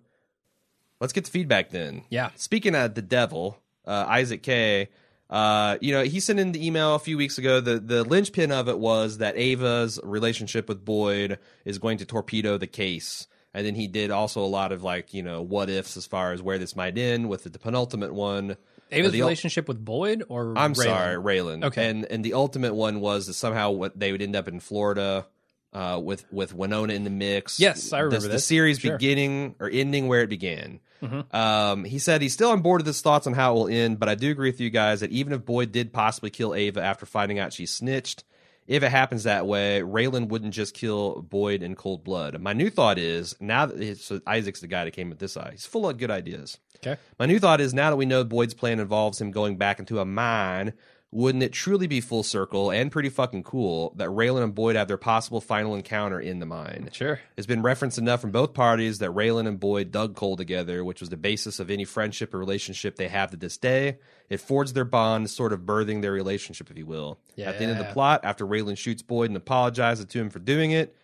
[1.00, 2.04] Let's get the feedback then.
[2.10, 2.32] Yeah.
[2.36, 4.90] Speaking of the devil, uh, Isaac K.
[5.30, 7.60] Uh, you know, he sent in the email a few weeks ago.
[7.60, 12.58] The the linchpin of it was that Ava's relationship with Boyd is going to torpedo
[12.58, 13.28] the case.
[13.54, 16.34] And then he did also a lot of like, you know, what ifs as far
[16.34, 18.58] as where this might end with the, the penultimate one.
[18.92, 20.84] Ava's the relationship with Boyd or I'm Raylan?
[20.84, 21.64] sorry, Raylan.
[21.66, 21.90] Okay.
[21.90, 25.28] And and the ultimate one was that somehow what they would end up in Florida
[25.74, 27.60] uh, with with Winona in the mix.
[27.60, 28.98] Yes, I remember the, the series Sure.
[28.98, 30.80] beginning or ending where it began.
[31.02, 31.34] Mhm.
[31.34, 34.00] Um, he said he's still on board with his thoughts on how it will end,
[34.00, 36.82] but I do agree with you guys that even if Boyd did possibly kill Ava
[36.82, 38.24] after finding out she snitched,
[38.68, 42.40] if it happens that way, Raylan wouldn't just kill Boyd in cold blood.
[42.40, 45.52] My new thought is now that so Isaac's the guy that came with this eye.
[45.52, 46.60] He's full of good ideas.
[46.78, 47.00] Okay.
[47.18, 50.00] My new thought is now that we know Boyd's plan involves him going back into
[50.00, 50.74] a mine,
[51.12, 54.88] wouldn't it truly be full circle and pretty fucking cool that Raylan and Boyd have
[54.88, 56.90] their possible final encounter in the mine?
[56.92, 57.20] Sure.
[57.36, 61.00] It's been referenced enough from both parties that Raylan and Boyd dug coal together, which
[61.00, 63.98] was the basis of any friendship or relationship they have to this day.
[64.30, 67.18] It forged their bond, sort of birthing their relationship, if you will.
[67.36, 67.50] Yeah.
[67.50, 70.40] At the end of the plot, after Raylan shoots Boyd and apologizes to him for
[70.40, 70.96] doing it,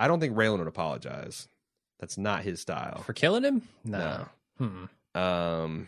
[0.00, 1.46] I don't think Raylan would apologize.
[2.00, 3.02] That's not his style.
[3.02, 3.62] For killing him?
[3.84, 4.26] No.
[4.58, 4.84] Hmm.
[5.14, 5.86] Um,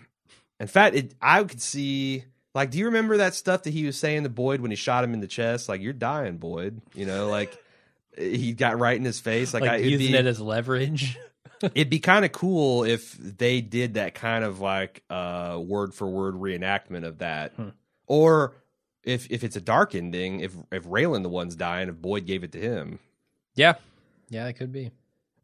[0.61, 2.25] in fact, it, I could see.
[2.55, 5.03] Like, do you remember that stuff that he was saying to Boyd when he shot
[5.05, 5.69] him in the chest?
[5.69, 6.81] Like, you're dying, Boyd.
[6.95, 7.57] You know, like
[8.17, 9.53] he got right in his face.
[9.53, 11.19] Like, Like, I, using be, it as leverage.
[11.63, 16.07] it'd be kind of cool if they did that kind of like uh word for
[16.07, 17.69] word reenactment of that, Hmm.
[18.07, 18.55] or
[19.03, 22.45] if if it's a dark ending, if if Raylan the one's dying, if Boyd gave
[22.45, 23.01] it to him.
[23.55, 23.75] yeah.
[24.31, 24.91] Yeah, it could be.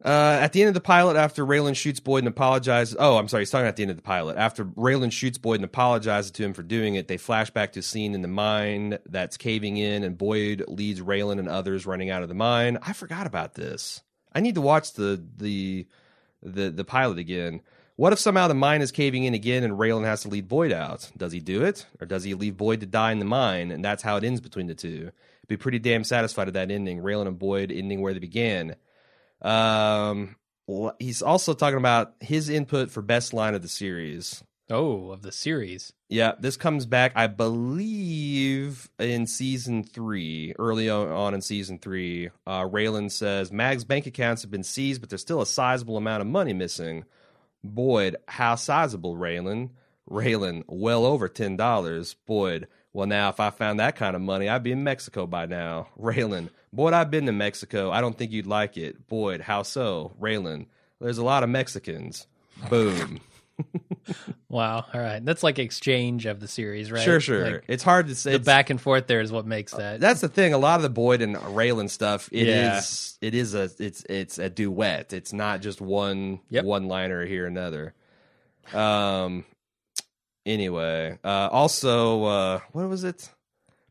[0.02, 2.96] Uh, at the end of the pilot, after Raylan shoots Boyd and apologizes.
[2.98, 3.42] Oh, I'm sorry.
[3.42, 4.38] He's talking at the end of the pilot.
[4.38, 7.80] After Raylan shoots Boyd and apologizes to him for doing it, they flash back to
[7.80, 12.08] a scene in the mine that's caving in, and Boyd leads Raylan and others running
[12.08, 12.78] out of the mine.
[12.82, 14.00] I forgot about this.
[14.32, 15.86] I need to watch the the
[16.42, 17.60] the the pilot again.
[17.96, 20.72] What if somehow the mine is caving in again and Raylan has to lead Boyd
[20.72, 21.10] out?
[21.14, 21.84] Does he do it?
[22.00, 24.40] Or does he leave Boyd to die in the mine and that's how it ends
[24.40, 25.10] between the two?
[25.48, 27.02] Be pretty damn satisfied with that ending.
[27.02, 28.76] Raylan and Boyd ending where they began.
[29.42, 30.36] Um,
[30.98, 34.42] he's also talking about his input for best line of the series.
[34.70, 35.92] Oh, of the series.
[36.08, 42.30] Yeah, this comes back, I believe, in season three, early on in season three.
[42.46, 46.20] Uh, Raylan says Mag's bank accounts have been seized, but there's still a sizable amount
[46.20, 47.04] of money missing.
[47.64, 49.70] Boyd, how sizable, Raylan?
[50.08, 52.14] Raylan, well over ten dollars.
[52.26, 55.46] Boyd, well now if I found that kind of money, I'd be in Mexico by
[55.46, 55.88] now.
[55.98, 57.90] Raylan, Boyd, I've been to Mexico.
[57.90, 59.06] I don't think you'd like it.
[59.08, 60.12] Boyd, how so?
[60.20, 60.66] Raylan,
[61.00, 62.26] there's a lot of Mexicans.
[62.68, 63.20] Boom.
[64.48, 64.86] Wow.
[64.94, 65.22] All right.
[65.22, 67.02] That's like exchange of the series, right?
[67.02, 67.50] Sure, sure.
[67.52, 68.32] Like, it's hard to say.
[68.32, 70.00] the back and forth there is what makes that.
[70.00, 70.54] That's the thing.
[70.54, 73.28] A lot of the Boyd and Raylan stuff, it is Yeah.
[73.28, 75.12] it is a it's it's a duet.
[75.12, 76.64] It's not just one Yep.
[76.64, 77.92] one liner here another.
[78.72, 79.44] Um.
[80.46, 83.28] Anyway, uh, also, uh, what was it?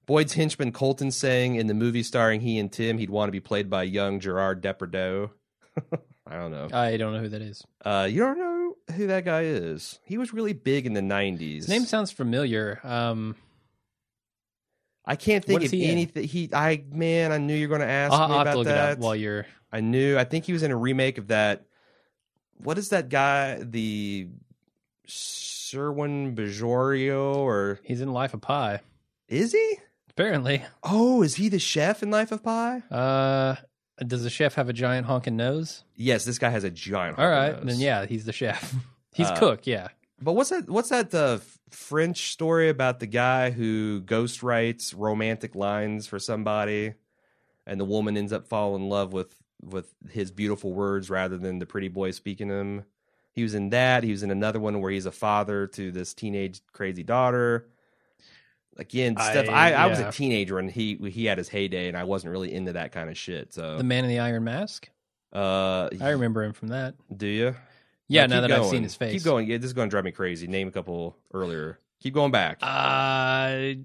[0.09, 3.39] Boyd's henchman Colton saying in the movie starring he and Tim, he'd want to be
[3.39, 5.29] played by young Gerard Depardieu.
[6.25, 6.67] I don't know.
[6.73, 7.63] I don't know who that is.
[7.85, 9.99] Uh, you don't know who that guy is?
[10.03, 11.55] He was really big in the '90s.
[11.57, 12.79] His name sounds familiar.
[12.83, 13.35] Um,
[15.05, 15.91] I can't think of he in?
[15.91, 16.23] anything.
[16.23, 18.65] He, I man, I knew you were going to ask I'll, me I'll about look
[18.65, 18.89] that.
[18.89, 19.45] it up while you're.
[19.71, 20.17] I knew.
[20.17, 21.67] I think he was in a remake of that.
[22.57, 23.59] What is that guy?
[23.61, 24.27] The
[25.05, 28.81] Sherwin Bajorio, or He's in Life of Pi.
[29.27, 29.77] is he?
[30.19, 30.65] Apparently.
[30.83, 32.79] Oh, is he the chef in Life of Pi?
[32.91, 33.55] Uh,
[34.05, 35.85] does the chef have a giant honking nose?
[35.95, 37.17] Yes, this guy has a giant.
[37.17, 37.63] All right, nose.
[37.65, 38.75] then yeah, he's the chef.
[39.13, 39.65] he's Uh, cook.
[39.65, 39.87] Yeah.
[40.21, 40.69] But what's that?
[40.69, 41.37] What's that uh,
[41.69, 46.95] French story about the guy who ghost writes romantic lines for somebody,
[47.65, 51.59] and the woman ends up falling in love with with his beautiful words rather than
[51.59, 52.83] the pretty boy speaking them.
[53.31, 54.03] He was in that.
[54.03, 57.69] He was in another one where he's a father to this teenage crazy daughter.
[58.79, 59.47] Again, stuff.
[59.49, 62.31] I, I- I was a teenager and he he had his heyday, and I wasn't
[62.31, 63.53] really into that kind of shit.
[63.53, 64.89] So The Man in the Iron Mask.
[65.33, 66.95] uh, I remember him from that.
[67.15, 67.55] do you?
[68.07, 69.11] Yeah, No, now keep that I've seen his face.
[69.13, 69.47] Keep going.
[69.47, 70.47] Yeah, this is going to drive me crazy.
[70.47, 71.77] Name a couple earlier.
[72.01, 72.57] Keep going back.
[72.63, 73.75] Uh,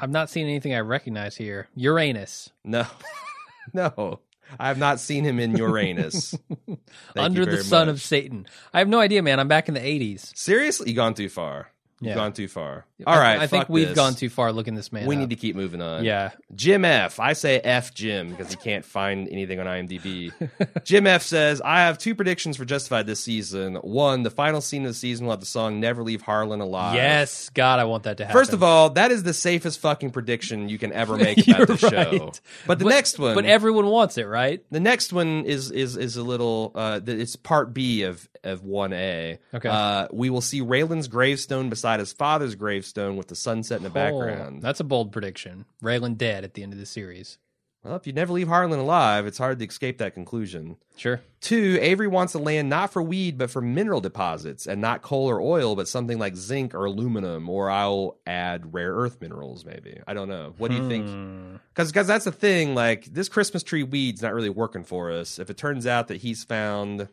[0.00, 1.68] I've not seen anything I recognize here.
[1.74, 2.50] Uranus.
[2.64, 2.86] No,
[3.72, 4.20] no,
[4.58, 6.34] I have not seen him in Uranus.
[7.16, 7.94] Under the very Son much.
[7.94, 8.46] of Satan.
[8.74, 9.40] I have no idea, man.
[9.40, 10.36] I'm back in the 80s.
[10.36, 11.70] Seriously, you gone too far.
[12.00, 12.14] You've Yeah.
[12.14, 12.84] gone too far.
[13.06, 13.96] All I- right, I, think we've this.
[13.96, 15.20] gone too far looking this man We up.
[15.20, 16.04] need to keep moving on.
[16.04, 16.30] Yeah.
[16.54, 17.18] Jim F.
[17.18, 20.32] I say F Jim because he can't find anything on IMDb.
[20.84, 23.74] Jim F says, I have two predictions for Justified this season.
[23.76, 26.94] One, the final scene of the season will have the song Never Leave Harlan Alive.
[26.94, 27.50] Yes.
[27.50, 28.38] God, I want that to happen.
[28.38, 31.76] First of all, that is the safest fucking prediction you can ever make about the
[31.78, 31.88] show.
[32.26, 32.40] right.
[32.66, 34.62] But the next one, But everyone wants it, right?
[34.70, 36.70] The next one is is is a little.
[36.76, 39.38] Uh, it's part B of of one A.
[39.54, 39.68] Okay.
[39.68, 43.90] Uh, we will see Raylan's gravestone beside his father's gravestone with the sunset in the
[43.90, 44.58] background.
[44.58, 45.64] Oh, that's a bold prediction.
[45.82, 47.38] Raylan dead at the end of the series.
[47.84, 50.76] well, if you never leave Harlan alive, it's hard to escape that conclusion.
[50.96, 51.20] Sure.
[51.40, 55.30] Two, Avery wants the land not for weed but for mineral deposits, and not coal
[55.30, 59.64] or oil, but something like zinc or aluminum, or I'll add rare earth minerals.
[59.64, 60.54] Maybe I don't know.
[60.58, 61.08] What do you think?
[61.08, 61.56] Hmm.
[61.72, 62.74] Because that's the thing.
[62.74, 65.38] Like this Christmas tree weed's not really working for us.
[65.38, 67.08] If it turns out that he's found,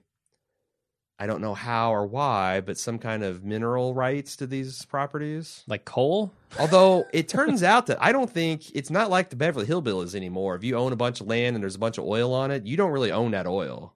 [1.18, 5.64] I don't know how or why, but some kind of mineral rights to these properties.
[5.66, 6.34] Like coal?
[6.60, 10.56] Although it turns out that I don't think it's not like the Beverly Hillbillies anymore.
[10.56, 12.66] If you own a bunch of land and there's a bunch of oil on it,
[12.66, 13.94] you don't really own that oil.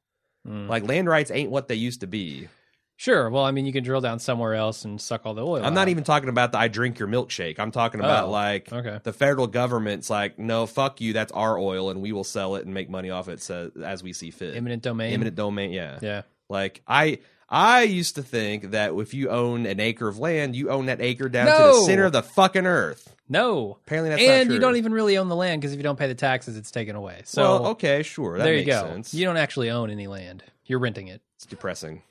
[0.48, 0.70] Mm.
[0.70, 2.48] Like land rights ain't what they used to be.
[2.96, 3.30] Sure.
[3.30, 5.64] Well, I mean, you can drill down somewhere else and suck all the oil.
[5.64, 5.88] I'm not out.
[5.90, 7.58] even talking about the I drink your milkshake.
[7.58, 9.00] I'm talking about Oh, like okay.
[9.04, 11.14] the federal government's like, no, fuck you.
[11.14, 14.04] That's our oil, and we will sell it and make money off it so, as
[14.04, 14.54] we see fit.
[14.56, 15.14] eminent domain.
[15.14, 15.72] Eminent domain.
[15.72, 16.00] Yeah.
[16.02, 16.22] Yeah.
[16.50, 20.70] Like I, I used to think that if you own an acre of land, you
[20.70, 23.16] own that acre down to the center of the fucking earth.
[23.30, 23.78] No.
[23.86, 24.36] Apparently, that's not true.
[24.42, 26.58] and you don't even really own the land because if you don't pay the taxes,
[26.58, 27.22] it's taken away.
[27.26, 28.38] So well, okay, sure.
[28.38, 28.82] That there you go.
[28.82, 29.14] sense.
[29.14, 30.44] You don't actually own any land.
[30.66, 31.22] You're renting it.
[31.36, 32.02] It's depressing.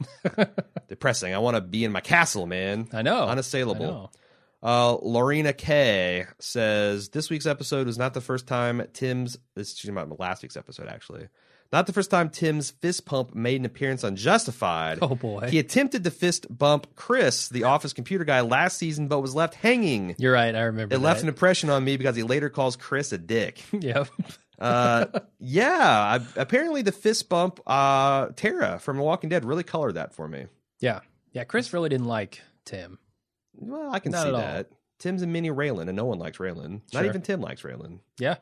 [0.88, 1.34] depressing.
[1.34, 2.88] I want to be in my castle, man.
[2.92, 3.24] I know.
[3.24, 3.84] Unassailable.
[3.84, 4.10] I know.
[4.60, 9.38] Uh, Lorena K says this week's episode was not the first time Tim's.
[9.54, 11.28] This is about last week's episode, actually.
[11.70, 14.98] Not the first time Tim's fist pump made an appearance on Justified.
[15.02, 15.48] Oh boy.
[15.50, 19.54] He attempted to fist bump Chris, the office computer guy, last season, but was left
[19.54, 20.14] hanging.
[20.18, 20.54] You're right.
[20.54, 20.94] I remember.
[20.94, 23.62] It left an impression on me because he later calls Chris a dick.
[23.80, 24.08] Yep.
[24.58, 25.06] Uh,
[25.38, 30.14] yeah, I, apparently the fist bump, uh, Tara from The Walking Dead really colored that
[30.14, 30.46] for me.
[30.80, 31.00] Yeah.
[31.32, 31.44] Yeah.
[31.44, 32.98] Chris really didn't like Tim.
[33.54, 34.40] Well, I can Not see at all.
[34.40, 34.70] that.
[34.98, 36.80] Tim's a mini Raylan, and no one likes Raylan.
[36.92, 38.00] Not even Tim likes Raylan.
[38.18, 38.38] Yeah.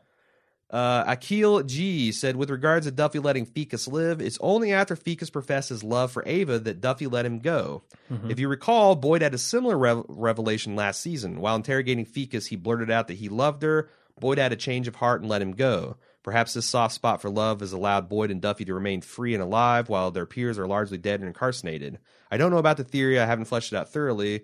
[0.68, 5.32] Uh, Akil G said, with regards to Duffy letting Fekus live, it's only after Fekus
[5.32, 7.84] professed his love for Ava that Duffy let him go.
[8.28, 11.40] If you recall, Boyd had a similar rev- revelation last season.
[11.40, 13.88] While interrogating Fekus, he blurted out that he loved her.
[14.18, 15.98] Boyd had a change of heart and let him go.
[16.24, 19.42] Perhaps this soft spot for love has allowed Boyd and Duffy to remain free and
[19.42, 22.00] alive while their peers are largely dead and incarcerated.
[22.30, 23.20] I don't know about the theory.
[23.20, 24.42] I haven't fleshed it out thoroughly.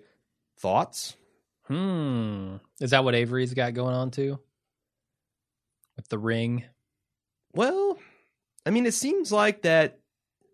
[0.59, 1.17] Thoughts?
[1.67, 2.57] Hmm.
[2.79, 4.39] Is that what Avery's got going on too?
[5.95, 6.65] With the ring?
[7.53, 7.97] Well,
[8.65, 9.99] I mean, it seems like that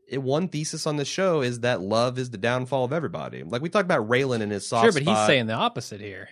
[0.08, 3.44] it, one thesis on the show is that love is the downfall of everybody.
[3.44, 6.30] Like we talked about Raylan and his soft sure, but he's saying the opposite here.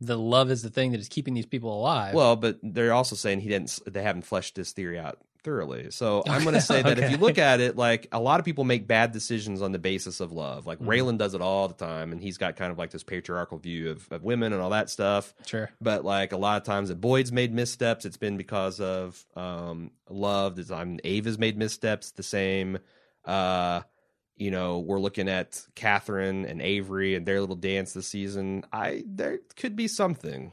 [0.00, 2.14] The love is the thing that is keeping these people alive.
[2.14, 3.78] Well, but they're also saying he didn't.
[3.86, 5.90] They haven't fleshed this theory out thoroughly.
[5.90, 8.44] So I'm going to say that if you look at it, like a lot of
[8.44, 10.66] people make bad decisions on the basis of love.
[10.66, 10.86] Like Mhm.
[10.88, 13.90] Raylan does it all the time, and he's got kind of like this patriarchal view
[13.92, 15.32] of, of women and all that stuff.
[15.46, 15.70] sure.
[15.80, 19.90] But like a lot of times that Boyd's made missteps, it's been because of um,
[20.10, 20.56] love.
[20.56, 22.10] There's- I'm Ava's made missteps.
[22.10, 22.78] The same.
[23.24, 23.82] Uh,
[24.36, 28.64] you know, we're looking at Katherine and Avery and their little dance this season.
[28.72, 30.52] I there could be something.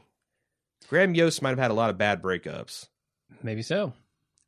[0.88, 2.88] Graham Yost might have had a lot of bad breakups.
[3.42, 3.92] Maybe so.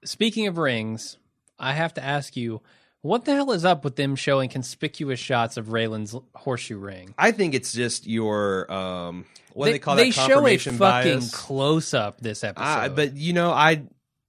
[0.07, 1.18] Speaking of rings,
[1.59, 2.62] I have to ask you,
[3.02, 7.14] what the hell is up with them showing conspicuous shots of Raylan's horseshoe ring?
[7.18, 9.96] I think it's just your um what do they call it?
[9.98, 11.34] they that show a fucking bias.
[11.34, 12.64] close up this episode.
[12.64, 13.84] I, but you know, I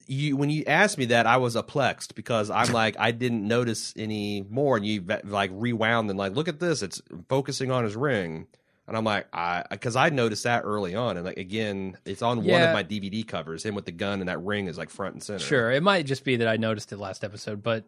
[0.08, 3.94] you when you asked me that, I was perplexed because I'm like I didn't notice
[3.98, 7.96] any more, and you like rewound and like look at this, it's focusing on his
[7.96, 8.48] ring,
[8.88, 12.44] and I'm like I because I noticed that early on, and like again, it's on
[12.44, 15.14] one of my DVD covers, him with the gun and that ring is like front
[15.14, 15.40] and center.
[15.40, 17.86] Sure, it might just be that I noticed it last episode, but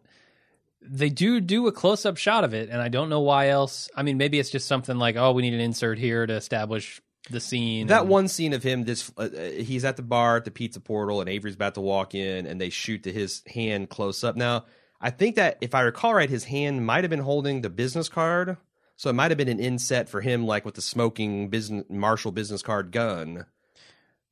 [0.82, 3.90] they do do a close up shot of it, and I don't know why else.
[3.96, 7.02] I mean, maybe it's just something like, oh, we need an insert here to establish
[7.30, 7.88] the scene.
[7.88, 10.52] That and- one scene of him, just uh, uh, he's at the bar at the
[10.52, 14.24] pizza portal, and Avery's about to walk in, and they shoot to his hand close
[14.24, 14.36] up.
[14.36, 14.66] Now,
[15.02, 18.10] I think that if I recall right, his hand might have been holding the business
[18.10, 18.58] card,
[19.00, 22.34] so it might have been an inset for him, like with the smoking business Marshall
[22.34, 23.46] business card gun.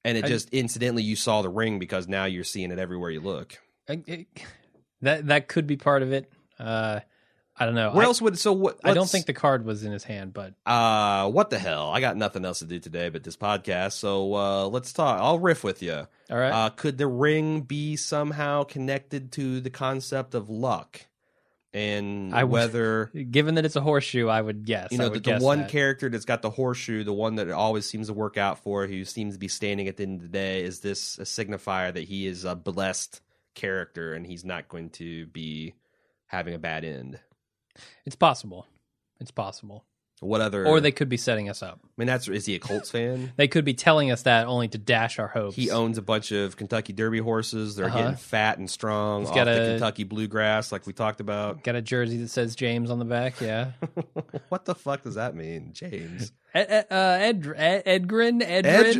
[0.03, 3.09] And it I- just incidentally you saw the ring because now you're seeing it everywhere
[3.09, 3.57] you look.
[3.88, 4.28] I- it-
[5.01, 6.30] that that could be part of it.
[6.59, 6.99] Uh,
[7.55, 7.91] I don't know.
[7.93, 8.78] Where I, else would so what?
[8.84, 11.89] I don't think the card was in his hand, but Uh, what the hell?
[11.89, 13.93] I got nothing else to do today but this podcast.
[13.93, 15.22] So uh, let's talk.
[15.22, 16.07] I'll riff with you.
[16.30, 16.51] all right.
[16.51, 21.07] Uh, could the ring be somehow connected to the concept of luck?
[21.74, 24.91] And I would- whether Given that it's a horseshoe, I would guess.
[24.91, 25.70] you know the, the one that.
[25.70, 29.03] character that's got the horseshoe, the one that always seems to work out for, who
[29.05, 32.03] seems to be standing at the end of the day, is this a signifier that
[32.05, 33.22] he is a blessed
[33.53, 35.74] character and he's not going to be
[36.28, 37.20] having a bad end?
[38.05, 38.65] It's possible.
[39.20, 39.84] It's possible.
[40.20, 40.65] What other?
[40.65, 41.80] Or they could be setting us up.
[41.84, 43.34] I mean, that's is he a Colts fan?
[43.38, 45.55] They could be telling us that only to dash our hopes.
[45.55, 47.76] He owns a bunch of Kentucky Derby horses.
[47.76, 47.97] They're Uh-huh.
[47.99, 51.63] getting fat and strong He's off got the a- Kentucky bluegrass, like we talked about.
[51.63, 53.39] got a jersey that says James on the back.
[53.41, 53.72] Yeah.
[54.49, 56.32] what the fuck does that mean, James?
[56.53, 58.97] Ed, Ed, uh, Ed, Ed, Edgren, Edge.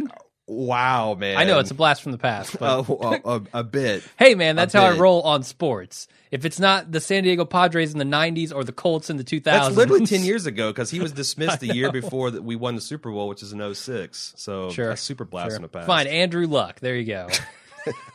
[0.48, 1.36] Wow, man.
[1.38, 4.04] I know it's a blast from the past, but a, a, a bit.
[4.18, 6.08] hey, man, that's a how I roll on sports.
[6.32, 9.24] If it's not the San Diego Padres in the '90s or the Colts in the
[9.26, 12.56] 2000s, That's literally ten years ago because he was dismissed the year before that we
[12.56, 14.34] won the Super Bowl, which is in 06.
[14.38, 15.56] So Sure, a super blast Sure.
[15.58, 15.88] from the past.
[15.88, 16.80] Fine, Andrew Luck.
[16.80, 17.28] There you go.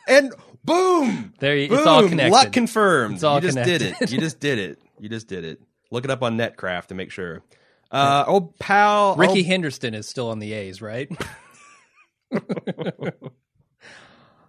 [0.08, 0.32] and
[0.64, 2.32] boom, There, you, boom, it's all connected.
[2.32, 3.14] luck confirmed.
[3.14, 4.10] It's all you just did it.
[4.10, 4.78] You just did it.
[4.98, 5.60] You just did it.
[5.90, 7.42] Look it up on Netcraft to make sure.
[7.90, 11.10] Uh, old pal Rickey Henderson is still on the A's, right?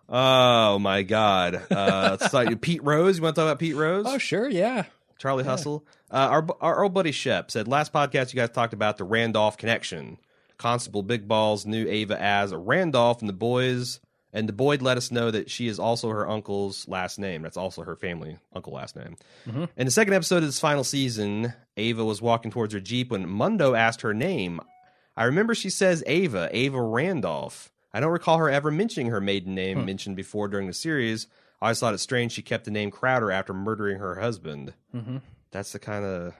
[0.10, 1.62] Oh my God!
[1.72, 3.18] Uh, talk- Pete Rose.
[3.18, 4.06] You want to talk about Pete Rose?
[4.08, 4.84] oh, sure, yeah.
[5.18, 5.86] Charlie Hustle.
[6.12, 9.58] Uh, our our old buddy Shep said last podcast you guys talked about the Randolph
[9.58, 10.18] connection.
[10.58, 14.00] Constable Big Balls knew Ava as Randolph, and the boys
[14.34, 17.42] and the Boyd let us know that she is also her uncle's last name.
[17.42, 19.16] That's also her family uncle last name.
[19.48, 19.70] Mhm.
[19.78, 23.28] In the second episode of this final season, Ava was walking towards her jeep when
[23.28, 24.60] Mundo asked her name.
[25.16, 27.72] I remember she says Ava, Ava Randolph.
[27.94, 29.86] I don't recall her ever mentioning her maiden name Hmm.
[29.86, 31.28] mentioned before during the series.
[31.62, 34.74] I always thought it strange she kept the name Crowder after murdering her husband.
[34.92, 35.18] hmm
[35.52, 36.34] That's the kind of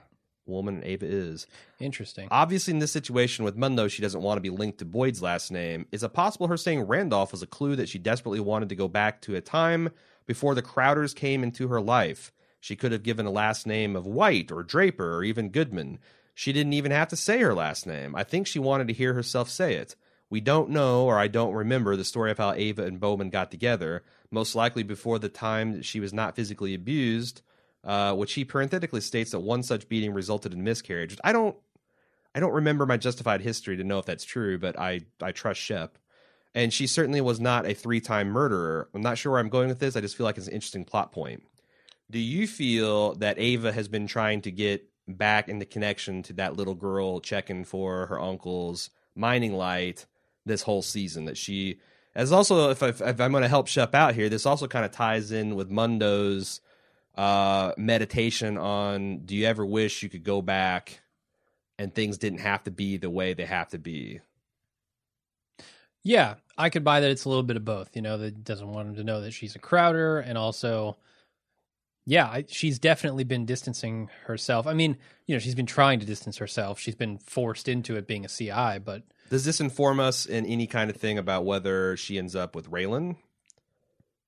[0.46, 1.46] woman Ava is.
[1.80, 2.28] Interesting.
[2.30, 5.50] Obviously, in this situation with Mundo, she doesn't want to be linked to Boyd's last
[5.50, 5.86] name.
[5.92, 8.88] Is it possible her saying Randolph was a clue that she desperately wanted to go
[8.88, 9.90] back to a time
[10.26, 12.30] before the Crowders came into her life?
[12.60, 15.98] She could have given a last name of White or Draper or even Goodman.
[16.34, 18.14] She didn't even have to say her last name.
[18.16, 19.94] I think she wanted to hear herself say it.
[20.34, 23.52] We don't know, or I don't remember, the story of how Ava and Bowman got
[23.52, 27.40] together, most likely before the time that she was not physically abused,
[27.84, 31.16] uh, which he parenthetically states that one such beating resulted in miscarriage.
[31.22, 31.56] I don't
[32.34, 35.60] I don't remember my justified history to know if that's true, but I, I trust
[35.60, 35.98] Shep.
[36.52, 38.88] and she certainly was not a three-time murderer.
[38.92, 39.94] I'm not sure where I'm going with this.
[39.94, 41.44] I just feel like it's an interesting plot point.
[42.10, 46.56] Do you feel that Ava has been trying to get back into connection to that
[46.56, 50.06] little girl checking for her uncle's mining light
[50.46, 51.24] this whole season?
[51.26, 51.80] That she,
[52.14, 54.92] as also, if, I, I'm going to help Shep out here, this also kind of
[54.92, 56.60] ties in with Mundo's
[57.16, 61.00] uh, meditation on do you ever wish you could go back
[61.78, 64.20] and things didn't have to be the way they have to be?
[66.02, 67.96] Yeah, I could buy that it's a little bit of both.
[67.96, 70.98] You know, that doesn't want him to know that she's a Crowder, and also,
[72.04, 74.66] yeah, I, she's definitely been distancing herself.
[74.66, 76.78] I mean, you know, she's been trying to distance herself.
[76.78, 80.66] She's been forced into it being a CI, but Does this inform us in any
[80.66, 83.16] kind of thing about whether she ends up with Raylan?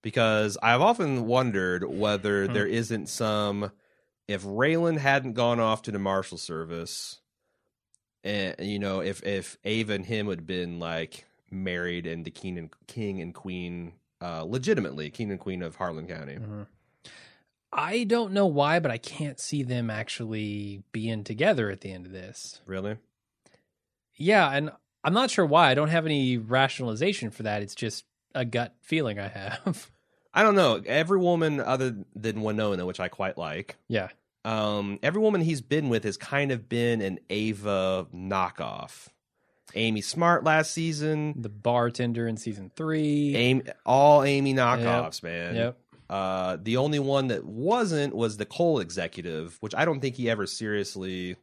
[0.03, 2.53] Because I've often wondered whether Hmm.
[2.53, 3.73] there isn't some.
[4.29, 7.21] If Raylan hadn't gone off to the Marshal Service,
[8.25, 12.59] and you know, if if Ava and him had been like married and the king
[12.59, 16.39] and king and queen, uh, legitimately king and queen of Harlan County.
[17.73, 22.07] I don't know why, but I can't see them actually being together at the end
[22.07, 22.61] of this.
[22.67, 22.97] Really?
[24.17, 24.71] Yeah, and
[25.07, 25.71] I'm not sure why.
[25.71, 27.63] I don't have any rationalization for that.
[27.63, 28.05] It's just
[28.35, 29.89] a gut feeling I have.
[30.35, 30.83] I don't know.
[30.85, 34.09] Every woman other than Winona, which I quite like, yeah.
[34.45, 39.07] um, every woman he's been with has kind of been an Ava knockoff.
[39.77, 43.37] Amy Smart last season, The bartender in season three.
[43.37, 45.55] Amy, all Amy knockoffs, man.
[45.55, 45.79] Yep.
[46.11, 50.29] Uh, the only one that wasn't was the coal executive, which I don't think he
[50.29, 51.37] ever seriously.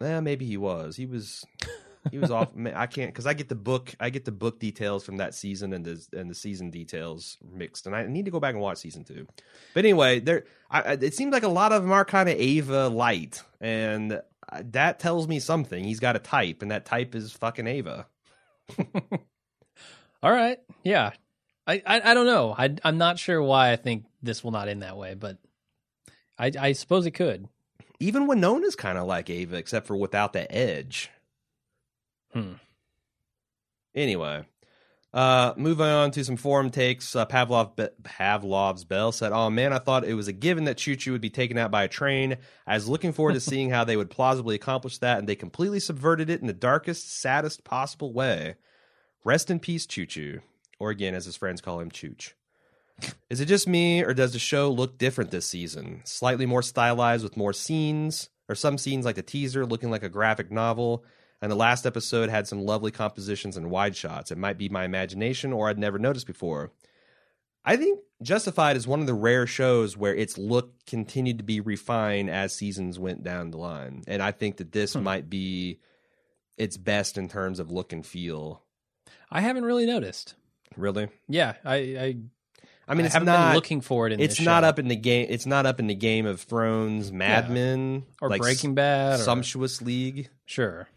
[0.00, 0.96] Eh, maybe he was.
[0.96, 1.44] He was.
[2.10, 2.54] He was off.
[2.54, 3.94] ma- I can't because I get the book.
[4.00, 7.86] I get the book details from that season and the and the season details mixed,
[7.86, 9.26] and I need to go back and watch season two.
[9.74, 10.44] But anyway, there.
[10.70, 14.20] I, it seems like a lot of them are kind of Ava light, and
[14.62, 15.84] that tells me something.
[15.84, 18.06] He's got a type, and that type is fucking Ava.
[20.22, 20.58] All right.
[20.84, 21.12] Yeah.
[21.66, 22.54] I, I, I don't know.
[22.56, 25.38] I, I'm not sure why I think this will not end that way, but
[26.38, 27.48] I, I suppose it could.
[28.00, 31.10] Even Winona's kind of like Ava, except for without the edge.
[32.32, 32.54] Hmm.
[33.94, 34.44] Anyway,
[35.12, 37.16] uh, moving on to some forum takes.
[37.16, 40.78] Uh, Pavlov Be- Pavlov's Bell said, "Oh man, I thought it was a given that
[40.78, 42.36] Choo Choo would be taken out by a train.
[42.66, 45.80] I was looking forward to seeing how they would plausibly accomplish that, and they completely
[45.80, 48.54] subverted it in the darkest, saddest possible way.
[49.24, 50.40] Rest in peace, Choo Choo,
[50.78, 52.34] or again, as his friends call him, Chooch."
[53.30, 56.02] Is it just me, or does the show look different this season?
[56.04, 60.08] Slightly more stylized with more scenes, or some scenes like the teaser looking like a
[60.08, 61.04] graphic novel,
[61.42, 64.30] and the last episode had some lovely compositions and wide shots.
[64.30, 66.72] It might be my imagination, or I'd never noticed before.
[67.64, 71.60] I think Justified is one of the rare shows where its look continued to be
[71.60, 74.02] refined as seasons went down the line.
[74.06, 75.02] And I think that this Hmm.
[75.02, 75.80] might be
[76.58, 78.62] its best in terms of look and feel.
[79.30, 80.34] I haven't really noticed.
[80.76, 81.08] Really?
[81.28, 81.54] Yeah.
[81.64, 82.16] I, I,
[82.88, 84.68] I mean, it's haven't not been looking for it in it's not show.
[84.68, 85.26] up in the game.
[85.30, 87.54] It's not up in the Game of Thrones, Mad Yeah.
[87.54, 89.20] Men, or like Breaking Bad.
[89.20, 90.28] Or, Sumptuous League.
[90.44, 90.88] sure.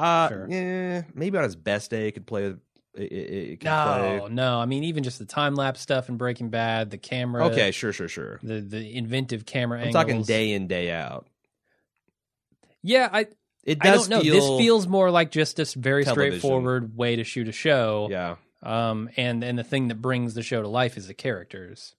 [0.00, 0.46] Uh, Sure.
[0.48, 2.44] yeah, maybe on his best day, it could play.
[2.44, 2.56] It,
[2.94, 4.34] it, it could No, play.
[4.34, 4.58] no.
[4.58, 7.46] I mean, even just the time lapse stuff in Breaking Bad, the camera.
[7.46, 8.40] Okay, sure, sure, sure.
[8.42, 10.04] The the inventive camera I'm angles.
[10.04, 11.26] talking day in, day out.
[12.82, 13.26] Yeah, I
[13.64, 14.22] It I does don't know.
[14.22, 14.34] feel.
[14.34, 16.38] this feels more like just a very television.
[16.40, 18.08] straightforward way to shoot a show.
[18.10, 18.36] yeah.
[18.62, 21.94] um, and and the thing that brings the show to life is the characters.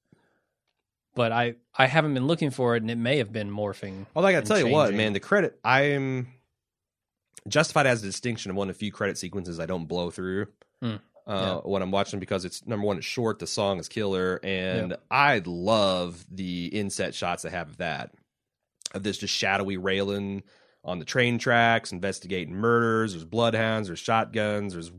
[1.13, 4.05] But I I haven't been looking for it, and it may have been morphing.
[4.15, 6.27] Although I gotta and tell you what, man, the credit I'm
[7.47, 10.47] justified as a distinction of one of the few credit sequences I don't blow through.
[10.81, 11.55] Uh, Yeah.
[11.63, 13.39] when I'm watching because it's number one, it's short.
[13.39, 15.03] The song is killer, and Yep.
[15.11, 18.11] I love the inset shots they have of that,
[18.93, 20.41] of this just shadowy Raylan
[20.83, 23.13] on the train tracks, investigating murders.
[23.13, 24.91] There's bloodhounds, there's shotguns, there's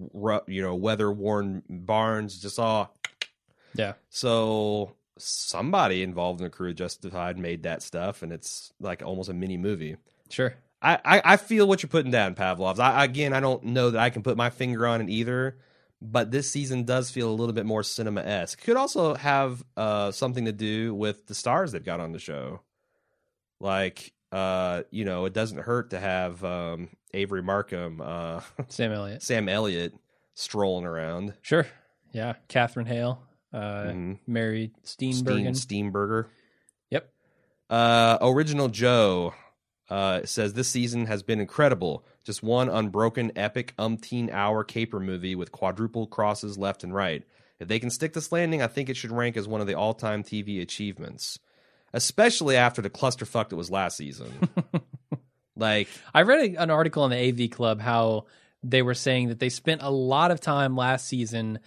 [0.46, 2.40] you know weather worn barns.
[2.40, 2.96] Just all
[3.74, 9.02] Yeah, so somebody involved in the crew of Justified made that stuff, and it's like
[9.02, 9.96] almost a mini movie.
[10.30, 10.54] sure.
[10.82, 12.80] I, I, I feel what you're putting down, Pavlov's.
[12.80, 15.58] I, again, I don't know that I can put my finger on it either,
[16.00, 18.60] but this season does feel a little bit more cinema esque.
[18.62, 22.60] Could also have uh, something to do with the stars they've got on the show.
[23.60, 29.22] Like, uh, you know, it doesn't hurt to have um, Avery Markham, uh, Sam Elliott.
[29.22, 29.94] Sam Elliott
[30.34, 31.34] strolling around.
[31.42, 31.66] Sure.
[32.12, 33.22] Yeah, Katherine Hale,
[33.52, 34.18] uh, Mhm.
[34.26, 35.50] Mary Steenburgen.
[35.54, 36.26] Steamburger.
[36.90, 37.08] Yep.
[37.70, 39.32] Uh, Original Joe
[39.92, 42.02] uh, says this season has been incredible.
[42.24, 47.24] Just one unbroken, epic, umpteen hour caper movie with quadruple crosses left and right.
[47.60, 49.74] If they can stick this landing, I think it should rank as one of the
[49.74, 51.38] all time TV achievements,
[51.92, 54.32] especially after the clusterfuck that was last season.
[55.56, 58.24] like, I read a, an article on the AV Club how
[58.62, 61.58] they were saying that they spent a lot of time last season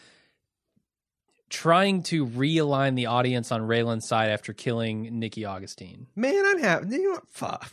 [1.50, 6.08] trying to realign the audience on Raylan's side after killing Nicky Augustine.
[6.16, 6.88] Man, I'm happy.
[6.96, 7.72] You fuck.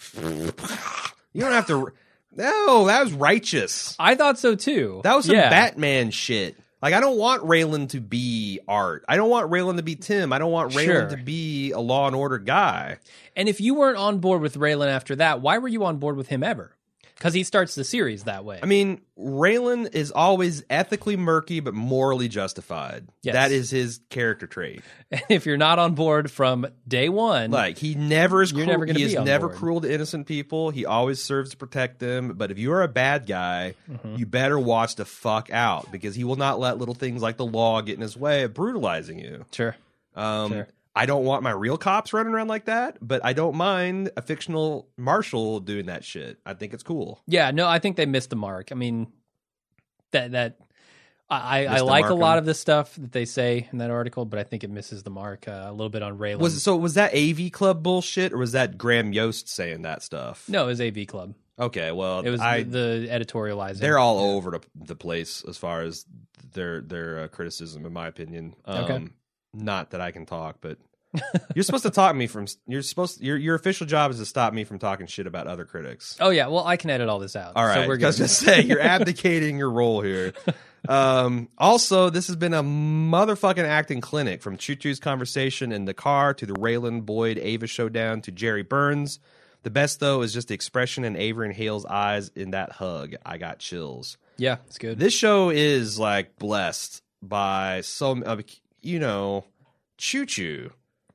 [1.33, 1.93] You don't have to.
[2.35, 3.95] No, that was righteous.
[3.99, 5.01] I thought so too.
[5.05, 5.51] That was some yeah.
[5.51, 6.57] Batman shit.
[6.81, 9.05] Like I don't want Raylan to be Art.
[9.09, 10.33] I don't want Raylan to be Tim.
[10.33, 11.09] I don't want Raylan Sure.
[11.11, 12.99] to be a Law and Order guy.
[13.37, 16.17] And if you weren't on board with Raylan after that, why were you on board
[16.17, 16.75] with him ever?
[17.15, 18.59] Because he starts the series that way.
[18.63, 23.07] I mean, Raylan is always ethically murky but morally justified.
[23.23, 23.35] Yes.
[23.35, 24.83] That is his character trait.
[25.11, 28.87] And if you're not on board from day one, Like he never is cruel, never
[28.87, 29.59] he is never board.
[29.59, 30.71] cruel to innocent people.
[30.71, 32.33] He always serves to protect them.
[32.37, 34.17] But if you are a bad guy, Mm-hmm.
[34.17, 37.47] you better watch the fuck out because he will not let little things like the
[37.47, 39.45] law get in his way of brutalizing you.
[39.53, 39.77] sure.
[40.17, 40.69] Um, Sure.
[40.95, 44.23] I don't want my real cops running around like that, but I don't mind a
[44.23, 46.39] fictional marshal doing that shit.
[46.45, 47.23] I think it's cool.
[47.27, 48.73] Yeah, no, I think they missed the mark.
[48.73, 49.07] I mean,
[50.11, 50.59] that that
[51.31, 54.27] I, I like a lot on- of the stuff that they say in that article,
[54.27, 56.41] but I think it misses the mark uh, a little bit on Raylan.
[56.41, 60.47] Was so was that AV Club bullshit or was that Graham Yost saying that stuff?
[60.49, 61.35] no, it was AV Club.
[61.59, 63.79] Okay, well, It was I the, the editorializing.
[63.79, 66.05] they're all over the, the place as far as
[66.53, 68.55] their their uh, criticism, in my opinion.
[68.67, 69.09] Um, Okay.
[69.55, 70.79] Not that I can talk, but
[71.55, 72.47] you're supposed to talk me from.
[72.67, 75.65] You're supposed your your official job is to stop me from talking shit about other
[75.65, 76.17] critics.
[76.21, 77.53] Oh yeah, well I can edit all this out.
[77.55, 78.07] All right, so we're I good.
[78.07, 80.33] was gonna say you're abdicating your role here.
[80.89, 85.95] Um, also, this has been a motherfucking acting clinic from Choo Choo's conversation in the
[85.95, 89.21] car to the Raylan Boyd Ava showdown to Jerry Burns.
[89.63, 93.15] The best though is just the expression in Avery and Hale's eyes in that hug.
[93.25, 94.19] I got chills.
[94.39, 94.99] yeah, it's good.
[94.99, 98.39] This show is like blessed by so uh,
[98.83, 99.45] you know,
[99.99, 100.73] Choo Choo.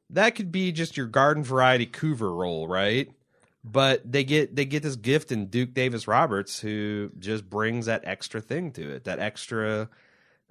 [0.10, 3.12] That could be just your garden variety Coover role, right?
[3.64, 8.04] But they get they get this gift in Duke Davis Roberts, who just brings that
[8.06, 9.90] extra thing to it, that extra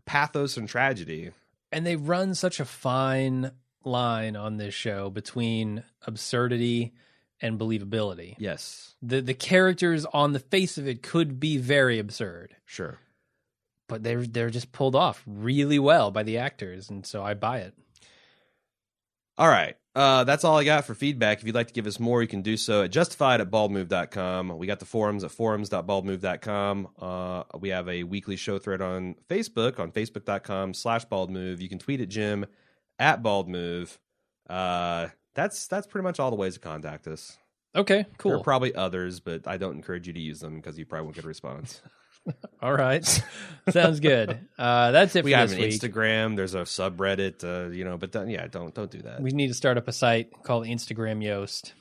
[0.04, 1.30] pathos and tragedy.
[1.72, 3.50] and they run such a fine
[3.84, 6.92] line on this show between absurdity
[7.40, 8.34] and believability.
[8.38, 12.98] Yes, The the characters on the face of it could be very absurd, sure.
[13.88, 17.58] But they're they're just pulled off really well by the actors, and so I buy
[17.58, 17.74] it.
[19.38, 19.76] All right.
[19.94, 21.38] Uh, that's all I got for feedback.
[21.38, 24.56] If you'd like to give us more, you can do so at justified at baldmove.com.
[24.58, 26.88] We got the forums at forums.baldmove.com.
[26.98, 31.60] Uh, we have a weekly show thread on Facebook on facebook.com slash baldmove.
[31.60, 32.46] You can tweet at Jim
[32.98, 33.96] at baldmove.
[34.48, 37.36] Uh, that's that's pretty much all the ways to contact us.
[37.74, 38.32] Okay, cool.
[38.32, 41.04] There are probably others, but I don't encourage you to use them because you probably
[41.04, 41.82] won't get a response.
[42.62, 43.04] All right,
[43.70, 44.38] sounds good.
[44.58, 45.80] Uh, that's it we for have this an week.
[45.80, 46.36] Instagram.
[46.36, 47.44] There's a subreddit.
[47.44, 49.20] Uh, you know, but don't, yeah, don't don't do that.
[49.20, 51.74] We need to start up a site called Instagram Yost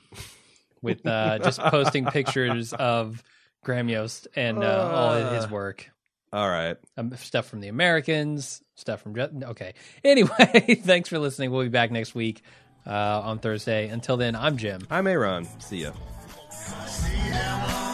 [0.81, 3.23] with uh, just posting pictures of
[3.63, 5.89] Graham Yost and uh, all of his work.
[6.31, 6.77] all right.
[6.97, 9.17] Um, stuff from the Americans, stuff from.
[9.17, 9.73] Okay.
[10.03, 11.51] Anyway, thanks for listening.
[11.51, 12.43] We'll be back next week
[12.85, 12.91] uh,
[13.21, 13.87] on Thursday.
[13.87, 14.85] Until then, I'm Jim.
[14.89, 15.47] I'm Aaron.
[15.59, 15.91] See ya.
[16.49, 17.84] See him